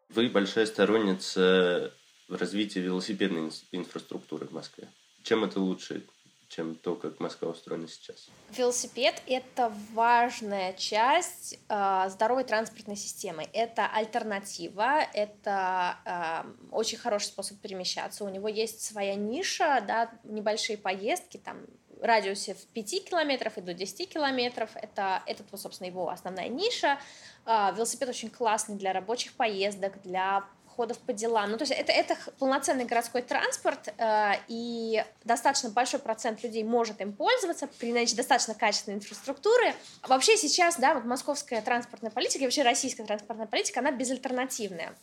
Вы 0.09 0.27
большая 0.27 0.65
сторонница 0.65 1.93
развития 2.27 2.81
велосипедной 2.81 3.49
инфраструктуры 3.71 4.45
в 4.45 4.51
Москве. 4.51 4.89
Чем 5.23 5.45
это 5.45 5.61
лучше, 5.61 6.03
чем 6.51 6.75
то, 6.75 6.95
как 6.95 7.19
Москва 7.19 7.49
устроена 7.49 7.87
сейчас? 7.87 8.29
Велосипед— 8.49 9.21
это 9.27 9.73
важная 9.93 10.73
часть 10.73 11.57
э, 11.69 12.09
здоровой 12.09 12.43
транспортной 12.43 12.97
системы. 12.97 13.47
Это 13.53 13.87
альтернатива, 13.87 14.99
это 15.13 15.97
э, 16.05 16.71
очень 16.71 16.97
хороший 16.97 17.27
способ 17.27 17.59
перемещаться. 17.59 18.25
У 18.25 18.29
него 18.29 18.49
есть 18.49 18.81
своя 18.81 19.15
ниша, 19.15 19.83
да, 19.87 20.11
небольшие 20.23 20.77
поездки, 20.77 21.37
там, 21.37 21.65
радиусе 22.01 22.55
в 22.55 22.65
5 22.67 23.09
километров 23.09 23.57
и 23.57 23.61
до 23.61 23.73
10 23.73 24.09
километров. 24.09 24.71
Это, 24.75 25.23
это, 25.25 25.43
собственно, 25.57 25.87
его 25.87 26.09
основная 26.09 26.49
ниша. 26.49 26.99
А, 27.45 27.71
велосипед 27.71 28.09
очень 28.09 28.29
классный 28.29 28.75
для 28.75 28.91
рабочих 28.91 29.33
поездок, 29.33 30.01
для 30.03 30.43
ходов 30.75 30.97
по 30.99 31.13
делам. 31.13 31.51
Ну, 31.51 31.57
то 31.57 31.63
есть 31.63 31.73
это, 31.73 31.91
это 31.91 32.17
полноценный 32.39 32.85
городской 32.85 33.21
транспорт, 33.21 33.93
э, 33.97 34.33
и 34.47 35.03
достаточно 35.23 35.69
большой 35.69 35.99
процент 35.99 36.43
людей 36.43 36.63
может 36.63 37.01
им 37.01 37.13
пользоваться 37.13 37.67
при 37.67 37.93
наличии 37.93 38.15
достаточно 38.15 38.53
качественной 38.53 38.97
инфраструктуры. 38.97 39.73
Вообще 40.07 40.37
сейчас, 40.37 40.77
да, 40.77 40.93
вот 40.93 41.05
московская 41.05 41.61
транспортная 41.61 42.11
политика 42.11 42.43
и 42.43 42.45
вообще 42.47 42.63
российская 42.63 43.03
транспортная 43.03 43.47
политика, 43.47 43.79
она 43.79 43.91
безальтернативная. 43.91 44.93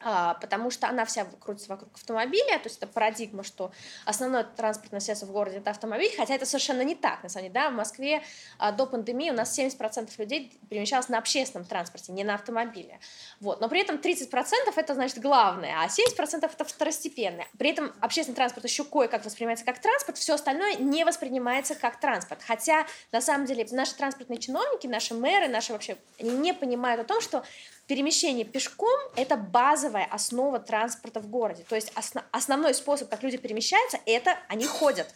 А, 0.00 0.34
потому 0.34 0.70
что 0.70 0.88
она 0.88 1.04
вся 1.04 1.24
крутится 1.24 1.70
вокруг 1.70 1.92
автомобиля, 1.94 2.58
то 2.58 2.66
есть 2.66 2.78
это 2.78 2.86
парадигма, 2.86 3.42
что 3.42 3.72
основное 4.04 4.44
транспортное 4.44 5.00
средство 5.00 5.26
в 5.26 5.32
городе— 5.32 5.56
это 5.58 5.70
автомобиль, 5.70 6.10
хотя 6.16 6.34
это 6.34 6.46
совершенно 6.46 6.82
не 6.82 6.94
так, 6.94 7.24
на 7.24 7.28
самом 7.28 7.46
деле, 7.46 7.54
да, 7.54 7.70
в 7.70 7.74
Москве 7.74 8.22
а, 8.58 8.70
до 8.70 8.86
пандемии 8.86 9.30
у 9.30 9.34
нас 9.34 9.58
70% 9.58 10.10
людей 10.18 10.56
перемещалось 10.70 11.08
на 11.08 11.18
общественном 11.18 11.66
транспорте, 11.66 12.12
не 12.12 12.22
на 12.22 12.34
автомобиле, 12.34 13.00
вот, 13.40 13.60
но 13.60 13.68
при 13.68 13.80
этом 13.80 13.96
30% 13.96 14.28
это, 14.76 14.94
значит, 14.94 15.18
главное, 15.18 15.74
а 15.80 15.88
70% 15.88 16.44
это 16.44 16.64
второстепенное, 16.64 17.48
при 17.58 17.70
этом 17.70 17.92
общественный 18.00 18.36
транспорт 18.36 18.66
еще 18.66 18.84
кое-как 18.84 19.24
воспринимается 19.24 19.64
как 19.64 19.80
транспорт, 19.80 20.16
все 20.16 20.34
остальное 20.34 20.76
не 20.76 21.04
воспринимается 21.04 21.74
как 21.74 21.98
транспорт, 21.98 22.40
хотя, 22.46 22.86
на 23.10 23.20
самом 23.20 23.46
деле, 23.46 23.66
наши 23.72 23.96
транспортные 23.96 24.38
чиновники, 24.38 24.86
наши 24.86 25.14
мэры, 25.14 25.48
наши 25.48 25.72
вообще, 25.72 25.96
они 26.20 26.30
не 26.30 26.54
понимают 26.54 27.00
о 27.00 27.04
том, 27.04 27.20
что 27.20 27.42
перемещение 27.88 28.44
пешком— 28.44 29.00
это 29.16 29.36
базовая 29.36 30.04
основа 30.04 30.60
транспорта 30.60 31.20
в 31.20 31.28
городе. 31.28 31.64
То 31.68 31.74
есть 31.74 31.90
осно- 31.96 32.24
основной 32.30 32.74
способ, 32.74 33.08
как 33.08 33.22
люди 33.22 33.38
перемещаются, 33.38 33.98
это 34.06 34.38
они 34.48 34.66
ходят. 34.66 35.12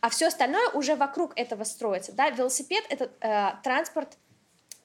А 0.00 0.10
все 0.10 0.26
остальное 0.26 0.68
уже 0.70 0.96
вокруг 0.96 1.32
этого 1.36 1.64
строится. 1.64 2.12
Да? 2.12 2.28
Велосипед— 2.28 2.84
это 2.90 3.10
э, 3.20 3.62
транспорт 3.62 4.18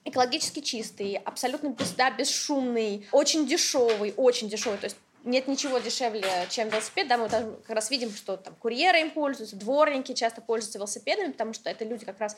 экологически 0.06 0.62
чистый, 0.62 1.15
абсолютно 1.15 1.76
да, 1.98 2.12
бесшумный, 2.12 3.08
очень 3.12 3.45
дешевый, 3.45 4.13
очень 4.15 4.48
дешевый. 4.48 4.78
То 4.78 4.86
есть 4.86 4.95
нет 5.30 5.48
ничего 5.48 5.80
дешевле, 5.80 6.26
чем 6.50 6.70
велосипед, 6.70 7.08
да, 7.08 7.18
мы 7.18 7.30
там 7.30 7.56
как 7.62 7.76
раз 7.76 7.89
видим, 7.89 8.12
что 8.12 8.38
там 8.38 8.56
курьеры 8.56 9.00
им 9.02 9.12
пользуются, 9.12 9.56
дворники 9.56 10.13
часто 10.13 10.42
пользуются 10.42 10.80
велосипедами, 10.80 11.32
потому 11.32 11.54
что 11.54 11.70
это 11.70 11.86
люди 11.86 12.06
как 12.06 12.20
раз 12.20 12.36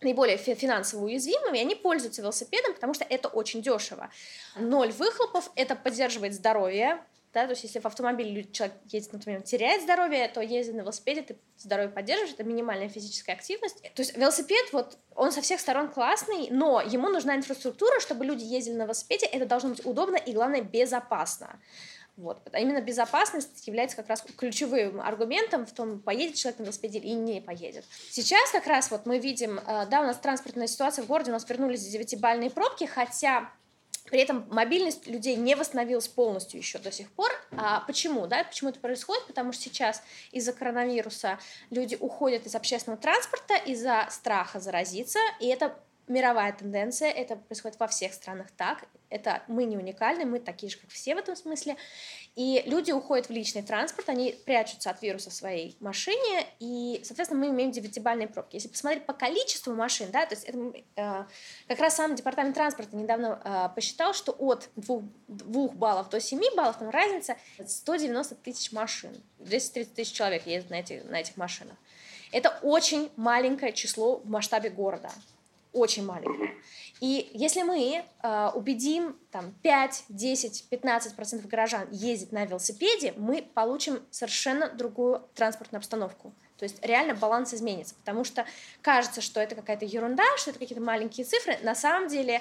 наиболее 0.00 0.36
финансово 0.36 1.04
уязвимыми, 1.04 1.58
и 1.58 1.60
они 1.60 1.74
пользуются 1.74 2.22
велосипедом, 2.22 2.74
потому 2.74 2.94
что 2.94 3.04
это 3.04 3.28
очень 3.28 3.62
дешево. 3.62 4.10
Ноль 4.56 4.92
выхлопов, 4.92 5.50
это 5.56 5.76
поддерживает 5.76 6.34
здоровье, 6.34 7.00
да, 7.34 7.46
то 7.46 7.50
есть 7.50 7.64
если 7.64 7.80
в 7.80 7.86
автомобиле 7.86 8.44
человек 8.52 8.76
едет, 8.86 9.12
например, 9.12 9.42
теряет 9.42 9.82
здоровье, 9.82 10.28
то 10.28 10.40
ездя 10.40 10.72
на 10.72 10.82
велосипеде 10.82 11.22
ты 11.22 11.36
здоровье 11.58 11.90
поддерживаешь, 11.90 12.32
это 12.32 12.44
минимальная 12.44 12.88
физическая 12.88 13.34
активность. 13.34 13.82
То 13.82 14.02
есть 14.02 14.16
велосипед, 14.16 14.72
вот, 14.72 14.96
он 15.16 15.32
со 15.32 15.42
всех 15.42 15.58
сторон 15.58 15.88
классный, 15.88 16.46
но 16.50 16.80
ему 16.80 17.08
нужна 17.08 17.34
инфраструктура, 17.34 17.98
чтобы 17.98 18.24
люди 18.24 18.44
ездили 18.44 18.74
на 18.74 18.84
велосипеде, 18.84 19.26
это 19.26 19.46
должно 19.46 19.70
быть 19.70 19.84
удобно 19.84 20.14
и, 20.14 20.32
главное, 20.32 20.62
безопасно. 20.62 21.58
Вот. 22.16 22.48
А 22.52 22.60
именно 22.60 22.80
безопасность 22.80 23.66
является 23.66 23.96
как 23.96 24.08
раз 24.08 24.22
ключевым 24.36 25.00
аргументом 25.00 25.66
в 25.66 25.72
том, 25.72 26.00
поедет 26.00 26.36
человек 26.36 26.60
на 26.60 26.64
велосипеде 26.64 27.00
или 27.00 27.14
не 27.14 27.40
поедет. 27.40 27.84
Сейчас 28.10 28.50
как 28.50 28.66
раз 28.66 28.90
вот 28.90 29.04
мы 29.04 29.18
видим, 29.18 29.58
э, 29.58 29.86
да, 29.90 30.00
у 30.00 30.04
нас 30.04 30.18
транспортная 30.18 30.68
ситуация 30.68 31.04
в 31.04 31.08
городе, 31.08 31.30
у 31.30 31.34
нас 31.34 31.48
вернулись 31.48 31.84
девятибальные 31.86 32.50
пробки, 32.50 32.84
хотя 32.84 33.50
при 34.10 34.20
этом 34.20 34.46
мобильность 34.50 35.06
людей 35.06 35.34
не 35.34 35.56
восстановилась 35.56 36.08
полностью 36.08 36.60
еще 36.60 36.78
до 36.78 36.92
сих 36.92 37.10
пор. 37.10 37.30
А 37.56 37.80
почему? 37.80 38.26
Да? 38.26 38.44
Почему 38.44 38.70
это 38.70 38.78
происходит? 38.78 39.26
Потому 39.26 39.52
что 39.52 39.62
сейчас 39.62 40.02
из-за 40.30 40.52
коронавируса 40.52 41.38
люди 41.70 41.96
уходят 41.98 42.46
из 42.46 42.54
общественного 42.54 43.00
транспорта 43.00 43.56
из-за 43.56 44.06
страха 44.10 44.60
заразиться, 44.60 45.18
и 45.40 45.46
это 45.46 45.76
мировая 46.08 46.52
тенденция, 46.52 47.10
это 47.10 47.36
происходит 47.36 47.78
во 47.80 47.86
всех 47.86 48.12
странах 48.14 48.48
так, 48.56 48.84
это 49.10 49.42
мы 49.46 49.64
не 49.64 49.76
уникальны, 49.76 50.24
мы 50.24 50.40
такие 50.40 50.70
же, 50.70 50.78
как 50.78 50.90
все 50.90 51.14
в 51.14 51.18
этом 51.18 51.36
смысле, 51.36 51.76
и 52.34 52.62
люди 52.66 52.90
уходят 52.90 53.28
в 53.28 53.30
личный 53.30 53.62
транспорт, 53.62 54.08
они 54.08 54.36
прячутся 54.44 54.90
от 54.90 55.00
вируса 55.02 55.30
в 55.30 55.34
своей 55.34 55.76
машине, 55.78 56.46
и, 56.58 57.00
соответственно, 57.04 57.40
мы 57.40 57.50
имеем 57.50 57.70
девятибальные 57.70 58.26
пробки. 58.26 58.56
Если 58.56 58.68
посмотреть 58.68 59.06
по 59.06 59.12
количеству 59.12 59.72
машин, 59.72 60.10
да, 60.10 60.26
то 60.26 60.34
есть 60.34 60.44
это, 60.44 60.58
э, 60.96 61.24
как 61.68 61.78
раз 61.78 61.94
сам 61.94 62.16
департамент 62.16 62.56
транспорта 62.56 62.96
недавно 62.96 63.40
э, 63.44 63.74
посчитал, 63.74 64.14
что 64.14 64.32
от 64.32 64.68
2, 64.76 65.02
2 65.28 65.68
баллов 65.68 66.10
до 66.10 66.20
7 66.20 66.40
баллов 66.56 66.78
там 66.78 66.90
разница 66.90 67.36
190 67.64 68.34
тысяч 68.36 68.72
машин, 68.72 69.14
230 69.38 69.94
тысяч 69.94 70.12
человек 70.12 70.46
ездят 70.46 70.70
на, 70.70 70.80
эти, 70.80 71.02
на 71.04 71.20
этих 71.20 71.36
машинах. 71.36 71.76
Это 72.32 72.58
очень 72.62 73.12
маленькое 73.14 73.72
число 73.72 74.16
в 74.16 74.28
масштабе 74.28 74.70
города 74.70 75.10
очень 75.74 76.06
маленькая. 76.06 76.54
И 77.00 77.30
если 77.34 77.62
мы 77.62 78.04
э, 78.22 78.50
убедим 78.54 79.16
там, 79.30 79.52
5, 79.62 80.04
10, 80.08 80.68
15 80.70 81.16
процентов 81.16 81.50
горожан 81.50 81.86
ездить 81.90 82.32
на 82.32 82.46
велосипеде, 82.46 83.12
мы 83.16 83.42
получим 83.42 84.00
совершенно 84.10 84.70
другую 84.70 85.22
транспортную 85.34 85.80
обстановку. 85.80 86.32
То 86.56 86.62
есть 86.62 86.84
реально 86.84 87.14
баланс 87.14 87.52
изменится, 87.52 87.94
потому 87.96 88.24
что 88.24 88.46
кажется, 88.80 89.20
что 89.20 89.40
это 89.40 89.54
какая-то 89.54 89.84
ерунда, 89.84 90.24
что 90.36 90.50
это 90.50 90.60
какие-то 90.60 90.82
маленькие 90.82 91.26
цифры. 91.26 91.58
На 91.62 91.74
самом 91.74 92.08
деле 92.08 92.40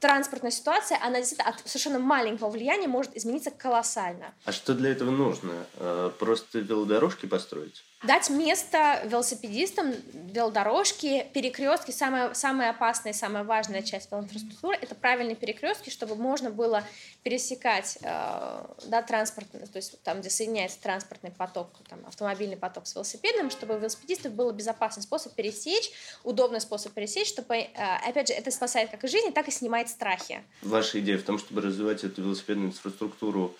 транспортная 0.00 0.50
ситуация, 0.50 0.98
она 1.02 1.18
действительно 1.18 1.50
от 1.50 1.60
совершенно 1.68 1.98
маленького 1.98 2.48
влияния 2.48 2.88
может 2.88 3.16
измениться 3.16 3.50
колоссально. 3.50 4.34
А 4.44 4.52
что 4.52 4.74
для 4.74 4.90
этого 4.90 5.10
нужно? 5.10 5.52
Э, 5.76 6.10
просто 6.18 6.60
велодорожки 6.60 7.26
построить? 7.26 7.84
Дать 8.02 8.30
место 8.30 9.02
велосипедистам, 9.04 9.92
велодорожки, 10.32 11.26
перекрестки. 11.34 11.90
Самая, 11.90 12.32
самая 12.34 12.70
опасная 12.70 13.12
и 13.12 13.14
самая 13.14 13.44
важная 13.44 13.82
часть 13.82 14.10
велоинфраструктуры– 14.10 14.76
это 14.80 14.94
правильные 14.94 15.36
перекрестки, 15.36 15.90
чтобы 15.90 16.14
можно 16.14 16.50
было 16.50 16.82
пересекать 17.22 17.98
э, 18.02 18.64
да, 18.86 19.02
транспортный, 19.02 19.66
то 19.66 19.76
есть 19.76 20.02
там, 20.02 20.20
где 20.20 20.30
соединяется 20.30 20.80
транспортный 20.80 21.30
поток, 21.30 21.68
там, 21.88 22.00
автомобильный 22.06 22.56
поток 22.56 22.86
с 22.86 22.94
велосипедом, 22.94 23.50
чтобы 23.50 23.74
велосипедистов 23.74 24.32
был 24.32 24.50
безопасный 24.52 25.02
способ 25.02 25.34
пересечь, 25.34 25.90
удобный 26.24 26.60
способ 26.60 26.92
пересечь, 26.92 27.28
чтобы, 27.28 27.56
э, 27.56 27.68
опять 28.06 28.28
же, 28.28 28.34
это 28.34 28.50
спасает 28.50 28.90
как 28.90 29.04
и 29.04 29.08
жизнь, 29.08 29.32
так 29.32 29.48
и 29.48 29.50
снимает 29.50 29.90
страхи. 29.90 30.42
Ваша 30.62 31.00
идея 31.00 31.18
в 31.18 31.22
том, 31.22 31.38
чтобы 31.38 31.60
развивать 31.60 32.02
эту 32.04 32.22
велосипедную 32.22 32.70
инфраструктуру 32.70 33.54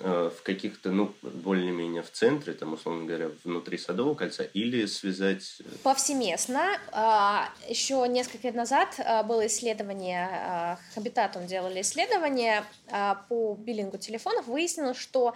в 0.00 0.42
каких-то, 0.42 0.90
ну, 0.90 1.14
более-менее 1.22 2.02
в 2.02 2.10
центре, 2.10 2.52
там, 2.52 2.72
условно 2.72 3.04
говоря, 3.04 3.30
внутри 3.44 3.78
Садового 3.78 4.14
кольца, 4.14 4.42
или 4.42 4.86
связать... 4.86 5.60
Э, 5.60 5.64
Повсеместно. 5.82 6.80
А, 6.90 7.48
Еще 7.68 8.04
несколько 8.08 8.48
лет 8.48 8.56
назад 8.56 8.96
а, 8.98 9.22
было 9.22 9.46
исследование, 9.46 10.78
Хабитатум 10.94 11.46
делали 11.46 11.80
исследование 11.80 12.64
а, 12.90 13.24
по 13.28 13.54
биллингу 13.54 13.98
телефонов, 13.98 14.48
выяснилось, 14.48 14.98
что 14.98 15.34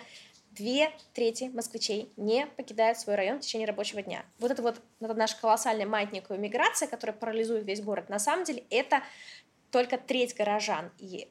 две 0.50 0.90
трети 1.14 1.44
москвичей 1.54 2.12
не 2.16 2.46
покидают 2.46 2.98
свой 2.98 3.14
район 3.14 3.38
в 3.38 3.42
течение 3.42 3.68
рабочего 3.68 4.02
дня. 4.02 4.24
Вот 4.40 4.50
это 4.50 4.60
вот 4.60 4.80
это 5.00 5.14
наша 5.14 5.36
колоссальная 5.40 5.86
маятниковая 5.86 6.38
миграция, 6.38 6.88
которая 6.88 7.16
парализует 7.16 7.64
весь 7.64 7.80
город. 7.80 8.08
На 8.08 8.18
самом 8.18 8.44
деле 8.44 8.64
это 8.70 9.02
только 9.70 9.98
треть 9.98 10.34
горожан. 10.34 10.90
И 10.98 11.28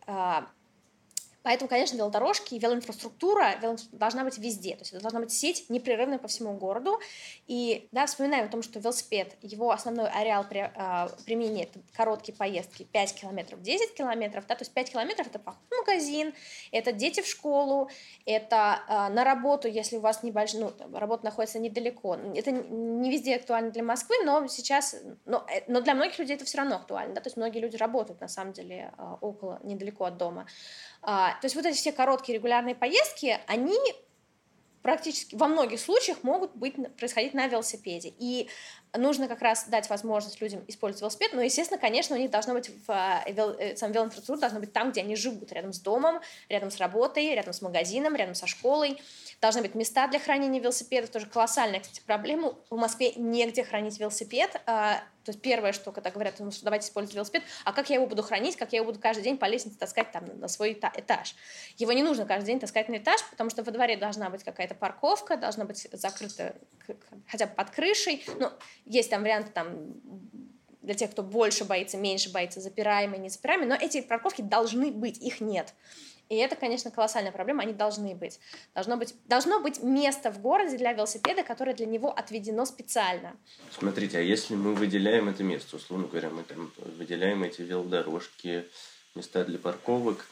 Поэтому, 1.47 1.69
конечно, 1.69 1.95
велодорожки 1.95 2.55
и 2.55 2.59
велоинфраструктура 2.59 3.55
должна 3.93 4.25
быть 4.25 4.37
везде. 4.37 4.75
То 4.75 4.81
есть 4.81 4.91
это 4.91 5.01
должна 5.01 5.21
быть 5.21 5.31
сеть 5.31 5.69
непрерывная 5.69 6.17
по 6.17 6.27
всему 6.27 6.51
городу. 6.57 6.99
И 7.47 7.87
да, 7.93 8.05
вспоминаем 8.05 8.47
о 8.47 8.49
том, 8.49 8.61
что 8.61 8.81
велосипед, 8.81 9.37
его 9.41 9.71
основной 9.71 10.09
ареал 10.09 10.43
при, 10.43 10.69
э, 10.75 11.07
применения 11.25 11.63
это 11.63 11.79
короткие 11.95 12.35
поездки 12.35 12.83
5 12.83 13.13
километров, 13.13 13.61
10 13.61 13.93
километров. 13.93 14.45
Да, 14.45 14.55
то 14.55 14.63
есть 14.63 14.73
5 14.73 14.91
километров 14.91 15.27
это 15.27 15.39
поход 15.39 15.61
в 15.71 15.87
магазин, 15.87 16.33
это 16.73 16.91
дети 16.91 17.21
в 17.21 17.27
школу, 17.27 17.89
это 18.25 18.81
э, 18.89 19.13
на 19.13 19.23
работу, 19.23 19.69
если 19.69 19.95
у 19.95 20.01
вас 20.01 20.23
небольшой, 20.23 20.59
ну, 20.59 20.73
работа 20.99 21.23
находится 21.23 21.59
недалеко. 21.59 22.17
Это 22.35 22.51
не 22.51 23.09
везде 23.09 23.37
актуально 23.37 23.71
для 23.71 23.83
Москвы, 23.83 24.17
но 24.25 24.45
сейчас, 24.49 24.97
но, 25.23 25.45
э, 25.49 25.63
но 25.67 25.79
для 25.79 25.95
многих 25.95 26.19
людей 26.19 26.35
это 26.35 26.43
все 26.43 26.57
равно 26.57 26.75
актуально. 26.75 27.15
Да? 27.15 27.21
То 27.21 27.27
есть 27.27 27.37
многие 27.37 27.59
люди 27.59 27.77
работают 27.77 28.19
на 28.19 28.27
самом 28.27 28.51
деле 28.51 28.91
э, 28.97 29.15
около, 29.21 29.61
недалеко 29.63 30.03
от 30.03 30.17
дома. 30.17 30.45
То 31.41 31.45
есть 31.45 31.55
вот 31.55 31.65
эти 31.65 31.75
все 31.75 31.91
короткие 31.91 32.37
регулярные 32.37 32.75
поездки, 32.75 33.39
они 33.47 33.77
практически 34.81 35.35
во 35.35 35.47
многих 35.47 35.79
случаях 35.79 36.23
могут 36.23 36.55
быть, 36.55 36.75
происходить 36.95 37.33
на 37.33 37.47
велосипеде. 37.47 38.13
И 38.17 38.49
нужно 38.95 39.27
как 39.27 39.41
раз 39.41 39.67
дать 39.67 39.89
возможность 39.89 40.41
людям 40.41 40.63
использовать 40.67 41.01
велосипед, 41.01 41.31
но, 41.33 41.41
естественно, 41.41 41.79
конечно, 41.79 42.15
у 42.15 42.19
них 42.19 42.31
должно 42.31 42.53
быть 42.53 42.69
в, 42.69 43.23
вел, 43.27 43.55
э, 43.57 43.75
сам 43.75 43.91
велоинфраструктура 43.91 44.39
должна 44.39 44.59
быть 44.59 44.73
там, 44.73 44.91
где 44.91 45.01
они 45.01 45.15
живут, 45.15 45.51
рядом 45.51 45.73
с 45.73 45.79
домом, 45.79 46.19
рядом 46.49 46.71
с 46.71 46.77
работой, 46.77 47.33
рядом 47.33 47.53
с 47.53 47.61
магазином, 47.61 48.15
рядом 48.15 48.35
со 48.35 48.47
школой. 48.47 49.01
Должны 49.41 49.61
быть 49.61 49.75
места 49.75 50.07
для 50.07 50.19
хранения 50.19 50.59
велосипедов, 50.59 51.09
тоже 51.09 51.27
колоссальная, 51.27 51.79
кстати, 51.79 52.01
проблема. 52.05 52.55
В 52.69 52.75
Москве 52.75 53.13
негде 53.15 53.63
хранить 53.63 53.99
велосипед, 53.99 54.59
а, 54.65 55.03
то 55.27 55.31
есть 55.31 55.41
первое, 55.41 55.73
что 55.73 55.91
когда 55.91 56.09
говорят, 56.09 56.35
ну, 56.39 56.51
что 56.51 56.63
давайте 56.63 56.87
использовать 56.87 57.15
велосипед, 57.15 57.43
а 57.65 57.73
как 57.73 57.89
я 57.89 57.97
его 57.97 58.07
буду 58.07 58.23
хранить, 58.23 58.55
как 58.55 58.71
я 58.71 58.77
его 58.77 58.85
буду 58.85 58.99
каждый 59.01 59.23
день 59.23 59.37
по 59.37 59.43
лестнице 59.43 59.77
таскать 59.77 60.13
там 60.13 60.23
на 60.39 60.47
свой 60.47 60.71
этаж. 60.71 61.35
Его 61.75 61.91
не 61.91 62.01
нужно 62.01 62.25
каждый 62.25 62.47
день 62.47 62.61
таскать 62.61 62.87
на 62.87 62.95
этаж, 62.95 63.21
потому 63.29 63.49
что 63.49 63.61
во 63.61 63.71
дворе 63.73 63.97
должна 63.97 64.29
быть 64.29 64.45
какая-то 64.45 64.73
парковка, 64.73 65.35
должна 65.35 65.65
быть 65.65 65.85
закрыта 65.91 66.55
хотя 67.27 67.47
бы 67.47 67.53
под 67.55 67.69
крышей. 67.71 68.25
Ну, 68.39 68.51
есть 68.87 69.09
там 69.09 69.21
варианты 69.21 69.51
там 69.51 69.93
для 70.81 70.95
тех, 70.95 71.11
кто 71.11 71.21
больше 71.21 71.65
боится, 71.65 71.97
меньше 71.97 72.31
боится, 72.31 72.61
запираемые, 72.61 73.19
не 73.19 73.29
запираемые, 73.29 73.67
но 73.67 73.75
эти 73.75 74.01
парковки 74.01 74.41
должны 74.41 74.91
быть, 74.91 75.17
их 75.17 75.41
нет. 75.41 75.73
И 76.29 76.35
это, 76.35 76.55
конечно, 76.55 76.91
колоссальная 76.91 77.31
проблема, 77.31 77.63
они 77.63 77.73
должны 77.73 78.13
быть. 78.13 78.39
Должно 78.75 78.97
быть, 78.97 79.15
должно 79.25 79.61
быть 79.61 79.81
место 79.81 80.31
в 80.31 80.41
городе 80.41 80.77
для 80.77 80.91
велосипеда, 80.91 81.43
которое 81.43 81.73
для 81.73 81.85
него 81.85 82.11
отведено 82.11 82.65
специально. 82.65 83.35
Смотрите, 83.71 84.17
а 84.17 84.21
если 84.21 84.55
мы 84.55 84.73
выделяем 84.73 85.29
это 85.29 85.43
место, 85.43 85.77
условно 85.77 86.07
говоря, 86.07 86.29
мы 86.29 86.43
там 86.43 86.71
выделяем 86.97 87.43
эти 87.43 87.61
велодорожки, 87.61 88.65
места 89.15 89.45
для 89.45 89.57
парковок, 89.57 90.25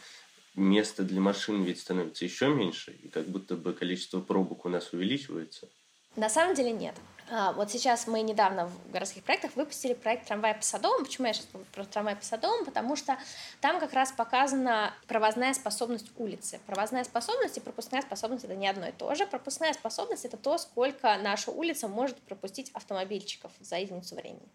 места 0.55 1.03
для 1.03 1.21
машин 1.21 1.63
ведь 1.63 1.79
становится 1.79 2.25
еще 2.25 2.49
меньше, 2.49 2.91
и 3.03 3.07
как 3.07 3.25
будто 3.27 3.55
бы 3.55 3.73
количество 3.73 4.19
пробок 4.19 4.65
у 4.65 4.69
нас 4.69 4.91
увеличивается. 4.91 5.69
На 6.15 6.29
самом 6.29 6.55
деле 6.55 6.71
нет. 6.71 6.95
А, 7.27 7.53
вот 7.53 7.71
сейчас 7.71 8.05
мы 8.05 8.21
недавно 8.21 8.67
в 8.67 8.91
городских 8.91 9.23
проектах 9.23 9.55
выпустили 9.55 9.93
проект 9.93 10.27
«Трамвай 10.27 10.53
по 10.53 10.61
Садовым». 10.61 11.03
Почему 11.03 11.25
я 11.25 11.33
сейчас 11.33 11.47
про 11.73 11.83
«Трамвай 11.83 12.15
по 12.15 12.23
Садовым»? 12.23 12.65
Потому 12.65 12.95
что 12.95 13.17
там 13.61 13.79
как 13.79 13.93
раз 13.93 14.11
показана 14.11 14.93
провозная 15.07 15.55
способность 15.55 16.11
улицы. 16.17 16.59
Провозная 16.67 17.03
способность 17.03 17.57
и 17.57 17.61
пропускная 17.61 18.03
способность— 18.03 18.43
это 18.45 18.55
не 18.55 18.67
одно 18.67 18.87
и 18.87 18.91
то 18.91 19.15
же. 19.15 19.25
Пропускная 19.25 19.73
способность— 19.73 20.23
это 20.25 20.37
то, 20.37 20.59
сколько 20.59 21.17
наша 21.17 21.49
улица 21.49 21.87
может 21.87 22.21
пропустить 22.21 22.69
автомобильчиков 22.73 23.51
за 23.59 23.77
единицу 23.77 24.15
времени. 24.15 24.47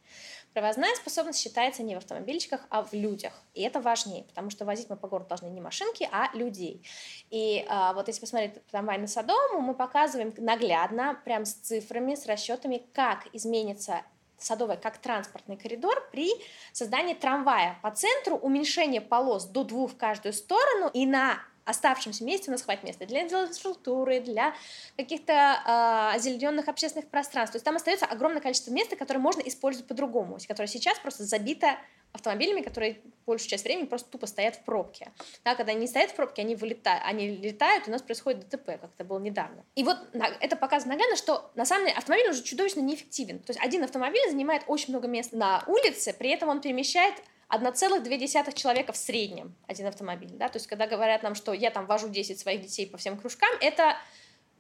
Провозная 0.53 0.95
способность 0.95 1.41
считается 1.41 1.83
не 1.83 1.95
в 1.95 1.99
автомобильчиках, 1.99 2.61
а 2.71 2.83
в 2.83 2.93
людях. 2.93 3.33
И 3.55 3.63
это 3.63 3.81
важнее, 3.81 4.25
потому 4.25 4.51
что 4.51 4.65
возить 4.65 4.91
мы 4.91 4.97
по 4.97 5.09
городу 5.09 5.29
должны 5.29 5.47
не 5.47 5.61
машинки, 5.61 6.09
а 6.13 6.29
людей. 6.37 6.85
И 7.31 7.65
а, 7.69 7.93
вот 7.95 8.09
если 8.09 8.21
посмотреть 8.21 8.65
трамвай 8.67 8.99
на 8.99 9.07
Садовому, 9.07 9.61
мы 9.61 9.75
показываем 9.75 10.33
наглядно, 10.39 11.21
прям 11.25 11.45
с 11.45 11.53
цифрами, 11.55 12.15
с 12.15 12.27
расчетами, 12.61 12.83
как 12.93 13.27
изменится 13.33 14.03
Садовая 14.39 14.79
как 14.79 14.97
транспортный 14.97 15.59
коридор 15.59 16.03
при 16.13 16.31
создании 16.73 17.13
трамвая. 17.13 17.79
По 17.83 17.91
центру, 17.91 18.37
уменьшение 18.37 19.03
полос 19.03 19.45
до 19.45 19.65
двух 19.65 19.93
в 19.93 19.97
каждую 19.99 20.33
сторону 20.33 20.91
и 20.95 21.05
на 21.05 21.43
оставшемся 21.65 22.25
месте 22.25 22.51
у 22.51 22.53
нас 22.53 22.63
хватит 22.63 22.85
места 22.85 23.07
для 23.07 23.23
инфраструктуры, 23.23 24.21
для 24.21 24.55
каких-то 24.97 25.33
э, 25.33 26.17
озелененных 26.17 26.69
общественных 26.69 27.09
пространств. 27.09 27.53
То 27.53 27.57
есть 27.57 27.65
там 27.65 27.77
остается 27.77 28.07
огромное 28.07 28.41
количество 28.41 28.73
места, 28.73 28.97
которое 28.97 29.21
можно 29.21 29.41
использовать 29.41 29.89
по-другому, 29.89 30.39
которое 30.49 30.69
сейчас 30.69 30.99
просто 30.99 31.25
забито 31.25 31.77
автомобилями, 32.13 32.63
которые 32.63 33.01
большую 33.27 33.49
часть 33.49 33.65
времени 33.65 33.87
просто 33.87 34.11
тупо 34.11 34.27
стоят 34.27 34.57
в 34.57 34.65
пробке. 34.65 35.13
Да, 35.45 35.55
когда 35.55 35.73
они 35.73 35.83
не 35.83 35.87
стоят 35.87 36.11
в 36.11 36.17
пробке, 36.17 36.43
они 36.43 36.57
вылетают, 36.57 37.05
они 37.07 37.29
летают, 37.29 37.87
у 37.87 37.91
нас 37.91 38.03
происходит 38.03 38.49
ДТП, 38.49 38.67
как 38.81 38.91
это 38.97 39.05
было 39.05 39.19
недавно. 39.19 39.65
И 39.77 39.85
вот 39.85 39.97
это 40.41 40.57
показывает 40.57 40.99
наглядно, 40.99 41.17
что 41.17 41.51
на 41.55 41.65
самом 41.65 41.87
деле 41.87 41.97
автомобиль 41.97 42.29
уже 42.31 42.43
чудовищно 42.43 42.81
неэффективен. 42.81 43.39
То 43.41 43.53
есть 43.53 43.65
один 43.65 43.85
автомобиль 43.85 44.29
занимает 44.29 44.65
очень 44.67 44.91
много 44.91 45.07
места 45.07 45.37
на 45.37 45.63
улице, 45.67 46.13
при 46.13 46.31
этом 46.31 46.49
он 46.49 46.61
перемещает 46.61 47.15
1,2 47.51 48.55
человека 48.55 48.93
в 48.93 48.97
среднем 48.97 49.55
один 49.67 49.87
автомобиль. 49.87 50.31
Да? 50.33 50.49
То 50.49 50.57
есть, 50.57 50.67
когда 50.67 50.87
говорят 50.87 51.23
нам, 51.23 51.35
что 51.35 51.53
я 51.53 51.71
там 51.71 51.87
вожу 51.87 52.09
10 52.09 52.39
своих 52.39 52.63
детей 52.63 52.87
по 52.87 52.99
всем 52.99 53.19
кружкам, 53.19 53.51
это 53.61 53.97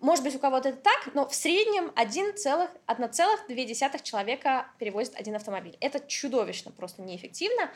может 0.00 0.24
быть, 0.24 0.35
у 0.35 0.38
кого-то 0.38 0.70
это 0.70 0.79
так, 0.79 1.14
но 1.14 1.29
в 1.29 1.35
среднем 1.35 1.92
1,2 1.94 4.03
человека 4.03 4.66
перевозит 4.79 5.14
один 5.14 5.37
автомобиль. 5.37 5.76
Это 5.81 6.00
чудовищно, 6.00 6.72
просто 6.72 7.03
неэффективно. 7.03 7.70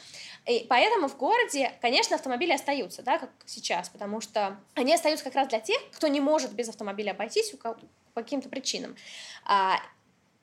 И 0.47 0.65
поэтому 0.69 1.09
в 1.09 1.19
городе, 1.19 1.73
конечно, 1.83 2.17
автомобили 2.17 2.53
остаются, 2.53 3.03
да, 3.03 3.19
как 3.19 3.31
сейчас, 3.45 3.91
потому 3.91 4.23
что 4.23 4.59
они 4.75 4.95
остаются 4.95 5.25
как 5.25 5.35
раз 5.35 5.49
для 5.49 5.61
тех, 5.61 5.79
кто 5.93 6.09
не 6.09 6.21
может 6.21 6.53
без 6.53 6.71
автомобиля 6.71 7.11
обойтись 7.11 7.51
по 7.51 7.77
каким-то 8.15 8.49
причинам. 8.49 8.97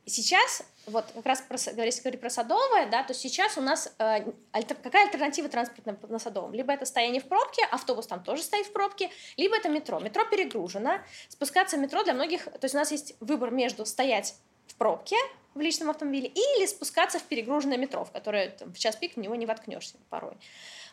Сейчас, 0.05 0.63
вот 0.87 1.05
как 1.13 1.25
раз 1.25 1.41
про, 1.41 1.57
если 1.57 2.01
говорить 2.01 2.19
про 2.19 2.29
Садовое, 2.29 2.89
да, 2.89 3.03
то 3.03 3.13
сейчас 3.13 3.57
у 3.57 3.61
нас 3.61 3.93
э, 3.99 4.25
альтер, 4.51 4.75
какая 4.81 5.05
альтернатива 5.05 5.47
транспортная 5.47 5.95
на 6.09 6.17
Садовом? 6.17 6.53
Либо 6.53 6.73
это 6.73 6.85
стояние 6.85 7.21
в 7.21 7.25
пробке, 7.25 7.63
автобус 7.71 8.07
там 8.07 8.23
тоже 8.23 8.41
стоит 8.41 8.65
в 8.65 8.73
пробке, 8.73 9.11
либо 9.37 9.55
это 9.55 9.69
метро. 9.69 9.99
Метро 9.99 10.25
перегружено. 10.25 10.99
Спускаться 11.29 11.77
в 11.77 11.79
метро 11.79 12.03
для 12.03 12.13
многих, 12.13 12.45
то 12.45 12.63
есть 12.63 12.73
у 12.73 12.79
нас 12.79 12.91
есть 12.91 13.15
выбор 13.19 13.51
между 13.51 13.85
стоять 13.85 14.35
в 14.67 14.75
пробке 14.75 15.17
в 15.53 15.59
личном 15.59 15.89
автомобиле 15.89 16.27
или 16.27 16.65
спускаться 16.65 17.19
в 17.19 17.23
перегруженное 17.23 17.77
метро, 17.77 18.03
в 18.03 18.11
которое 18.11 18.49
там, 18.49 18.73
в 18.73 18.79
час 18.79 18.95
пик 18.95 19.15
в 19.15 19.19
него 19.19 19.35
не 19.35 19.45
воткнешься 19.45 19.97
порой. 20.09 20.33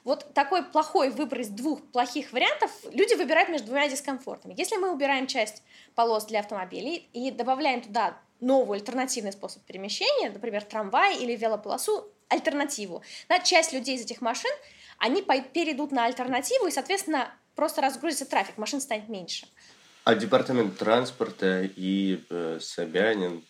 Вот 0.04 0.32
такой 0.34 0.62
плохой 0.62 1.11
выбор 1.11 1.40
из 1.40 1.48
двух 1.48 1.82
плохих 1.92 2.32
вариантов 2.32 2.70
люди 2.92 3.14
выбирают 3.14 3.48
между 3.48 3.68
двумя 3.68 3.88
дискомфортами. 3.88 4.54
Если 4.56 4.76
мы 4.76 4.92
убираем 4.92 5.26
часть 5.26 5.62
полос 5.94 6.26
для 6.26 6.40
автомобилей 6.40 7.08
и 7.12 7.30
добавляем 7.30 7.82
туда 7.82 8.16
новый 8.40 8.78
альтернативный 8.78 9.32
способ 9.32 9.62
перемещения, 9.64 10.30
например, 10.30 10.62
трамвай 10.64 11.18
или 11.18 11.34
велополосу, 11.37 12.08
альтернативу. 12.28 13.02
Да, 13.28 13.38
часть 13.40 13.72
людей 13.72 13.96
из 13.96 14.02
этих 14.02 14.20
машин, 14.20 14.50
они 14.98 15.22
перейдут 15.22 15.92
на 15.92 16.04
альтернативу, 16.04 16.66
и, 16.66 16.70
соответственно, 16.70 17.32
просто 17.54 17.80
разгрузится 17.80 18.26
трафик, 18.26 18.58
машин 18.58 18.80
станет 18.80 19.08
меньше. 19.08 19.46
А 20.04 20.14
департамент 20.14 20.78
транспорта 20.78 21.62
и 21.64 22.24
э, 22.30 22.58
Собянин, 22.61 23.44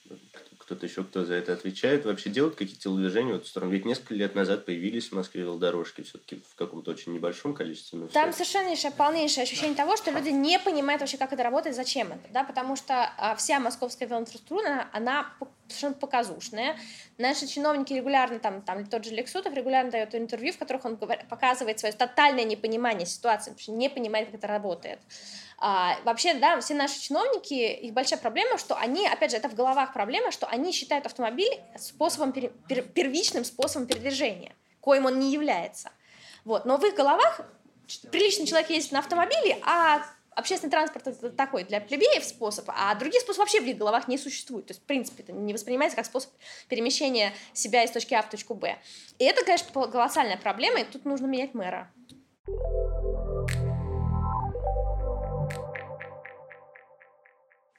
кто-то 0.69 0.85
еще, 0.85 1.03
кто 1.03 1.25
за 1.25 1.33
это 1.33 1.55
отвечает, 1.55 2.05
вообще 2.05 2.29
делают 2.29 2.55
какие-то 2.55 2.79
телодвижения 2.79 3.33
в 3.33 3.37
эту 3.37 3.47
сторону? 3.47 3.73
Ведь 3.73 3.87
несколько 3.87 4.13
лет 4.13 4.35
назад 4.35 4.67
появились 4.67 5.09
в 5.09 5.13
Москве 5.13 5.41
велодорожки 5.41 6.03
все-таки 6.03 6.43
в 6.47 6.55
каком-то 6.57 6.91
очень 6.91 7.15
небольшом 7.15 7.55
количестве. 7.55 7.99
Но 7.99 8.09
Там 8.09 8.35
совершеннейшее, 8.35 8.91
полнейшее 8.91 9.45
ощущение 9.45 9.75
того, 9.75 9.97
что 9.97 10.11
люди 10.11 10.29
не 10.29 10.59
понимают 10.59 11.01
вообще, 11.01 11.17
как 11.17 11.33
это 11.33 11.43
работает, 11.43 11.75
зачем 11.75 12.09
это, 12.09 12.31
да, 12.31 12.45
потому 12.45 12.77
что 12.77 13.11
а, 13.17 13.35
вся 13.37 13.59
московская 13.61 14.05
велоинфраструктура, 14.05 14.91
она 14.93 15.33
совершенно 15.69 15.95
показушная. 15.95 16.77
Наши 17.17 17.47
чиновники 17.47 17.95
регулярно, 17.95 18.39
там, 18.39 18.61
там 18.61 18.85
тот 18.85 19.07
же 19.07 19.11
Лексутов 19.13 19.55
регулярно 19.55 19.91
дает 19.91 20.15
интервью, 20.15 20.53
в 20.53 20.59
которых 20.59 20.85
он 20.85 20.99
показывает 20.99 21.79
свое 21.79 21.95
тотальное 21.95 22.45
непонимание 22.45 23.07
ситуации, 23.07 23.51
вообще 23.51 23.73
не 23.73 23.89
понимает, 23.89 24.27
как 24.27 24.35
это 24.37 24.47
работает. 24.49 24.99
А, 25.61 25.99
вообще, 26.05 26.35
да, 26.35 26.61
все 26.61 26.75
наши 26.75 27.01
чиновники, 27.01 27.55
их 27.55 27.93
большая 27.93 28.19
проблема, 28.19 28.59
что 28.59 28.77
они, 28.77 29.07
опять 29.09 29.33
же, 29.33 29.37
это 29.37 29.49
в 29.49 29.55
головах 29.55 29.93
проблема, 29.93 30.31
что 30.31 30.47
они 30.47 30.73
считают 30.73 31.05
автомобиль 31.05 31.61
способом, 31.77 32.33
пер, 32.33 32.53
пер, 32.69 32.83
первичным 32.83 33.45
способом 33.45 33.89
передвижения, 33.89 34.55
коим 34.81 35.07
он 35.07 35.19
не 35.19 35.33
является. 35.33 35.91
Вот. 36.45 36.65
Но 36.65 36.77
в 36.79 36.85
их 36.85 36.95
головах 36.95 37.41
приличный 38.13 38.47
человек 38.47 38.71
ездит 38.71 38.93
на 38.93 39.01
автомобиле, 39.01 39.59
а 39.63 40.05
общественный 40.37 40.71
транспорт 40.71 41.09
это 41.09 41.31
такой 41.31 41.65
для 41.65 41.81
плебеев 41.81 42.23
способ, 42.23 42.67
а 42.69 42.95
других 42.95 43.21
способов 43.23 43.39
вообще 43.49 43.61
в 43.61 43.67
их 43.67 43.77
головах 43.77 44.07
не 44.07 44.17
существует. 44.17 44.67
То 44.67 44.71
есть, 44.71 44.83
в 44.83 44.87
принципе, 44.87 45.25
это 45.25 45.33
не 45.33 45.53
воспринимается 45.53 45.97
как 45.97 46.07
способ 46.07 46.31
перемещения 46.69 47.33
себя 47.53 47.83
из 47.83 47.91
точки 47.91 48.15
А 48.15 48.23
в 48.23 48.31
точку 48.31 48.55
Б. 48.55 48.79
И 49.19 49.25
это, 49.25 49.45
конечно, 49.45 49.73
колоссальная 49.73 50.37
проблема, 50.37 50.81
и 50.81 50.85
тут 50.85 51.05
нужно 51.05 51.27
менять 51.27 51.55
мэра. 51.55 51.91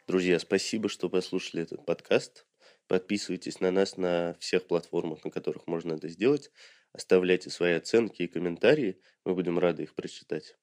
Друзья, 0.10 0.39
спасибо, 0.39 0.89
что 0.89 1.08
послушали 1.08 1.62
этот 1.62 1.86
подкаст. 1.86 2.48
Подписывайтесь 2.88 3.60
на 3.60 3.69
нас 3.69 3.95
на 3.95 4.36
всех 4.39 4.65
платформах, 4.65 5.24
на 5.24 5.30
которых 5.30 5.67
можно 5.67 5.93
это 5.93 6.08
сделать. 6.08 6.50
Оставляйте 6.93 7.52
свои 7.52 7.74
оценки 7.74 8.24
и 8.24 8.28
комментарии. 8.28 9.00
Мы 9.24 9.36
будем 9.36 9.60
рады 9.60 9.84
их 9.84 9.93
прочитать. 9.93 10.56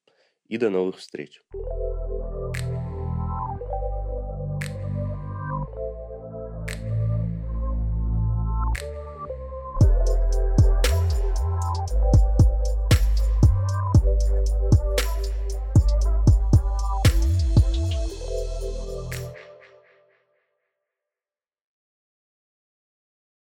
И 0.49 0.57
до 0.57 0.69
новых 0.69 0.97
встреч. 0.99 1.45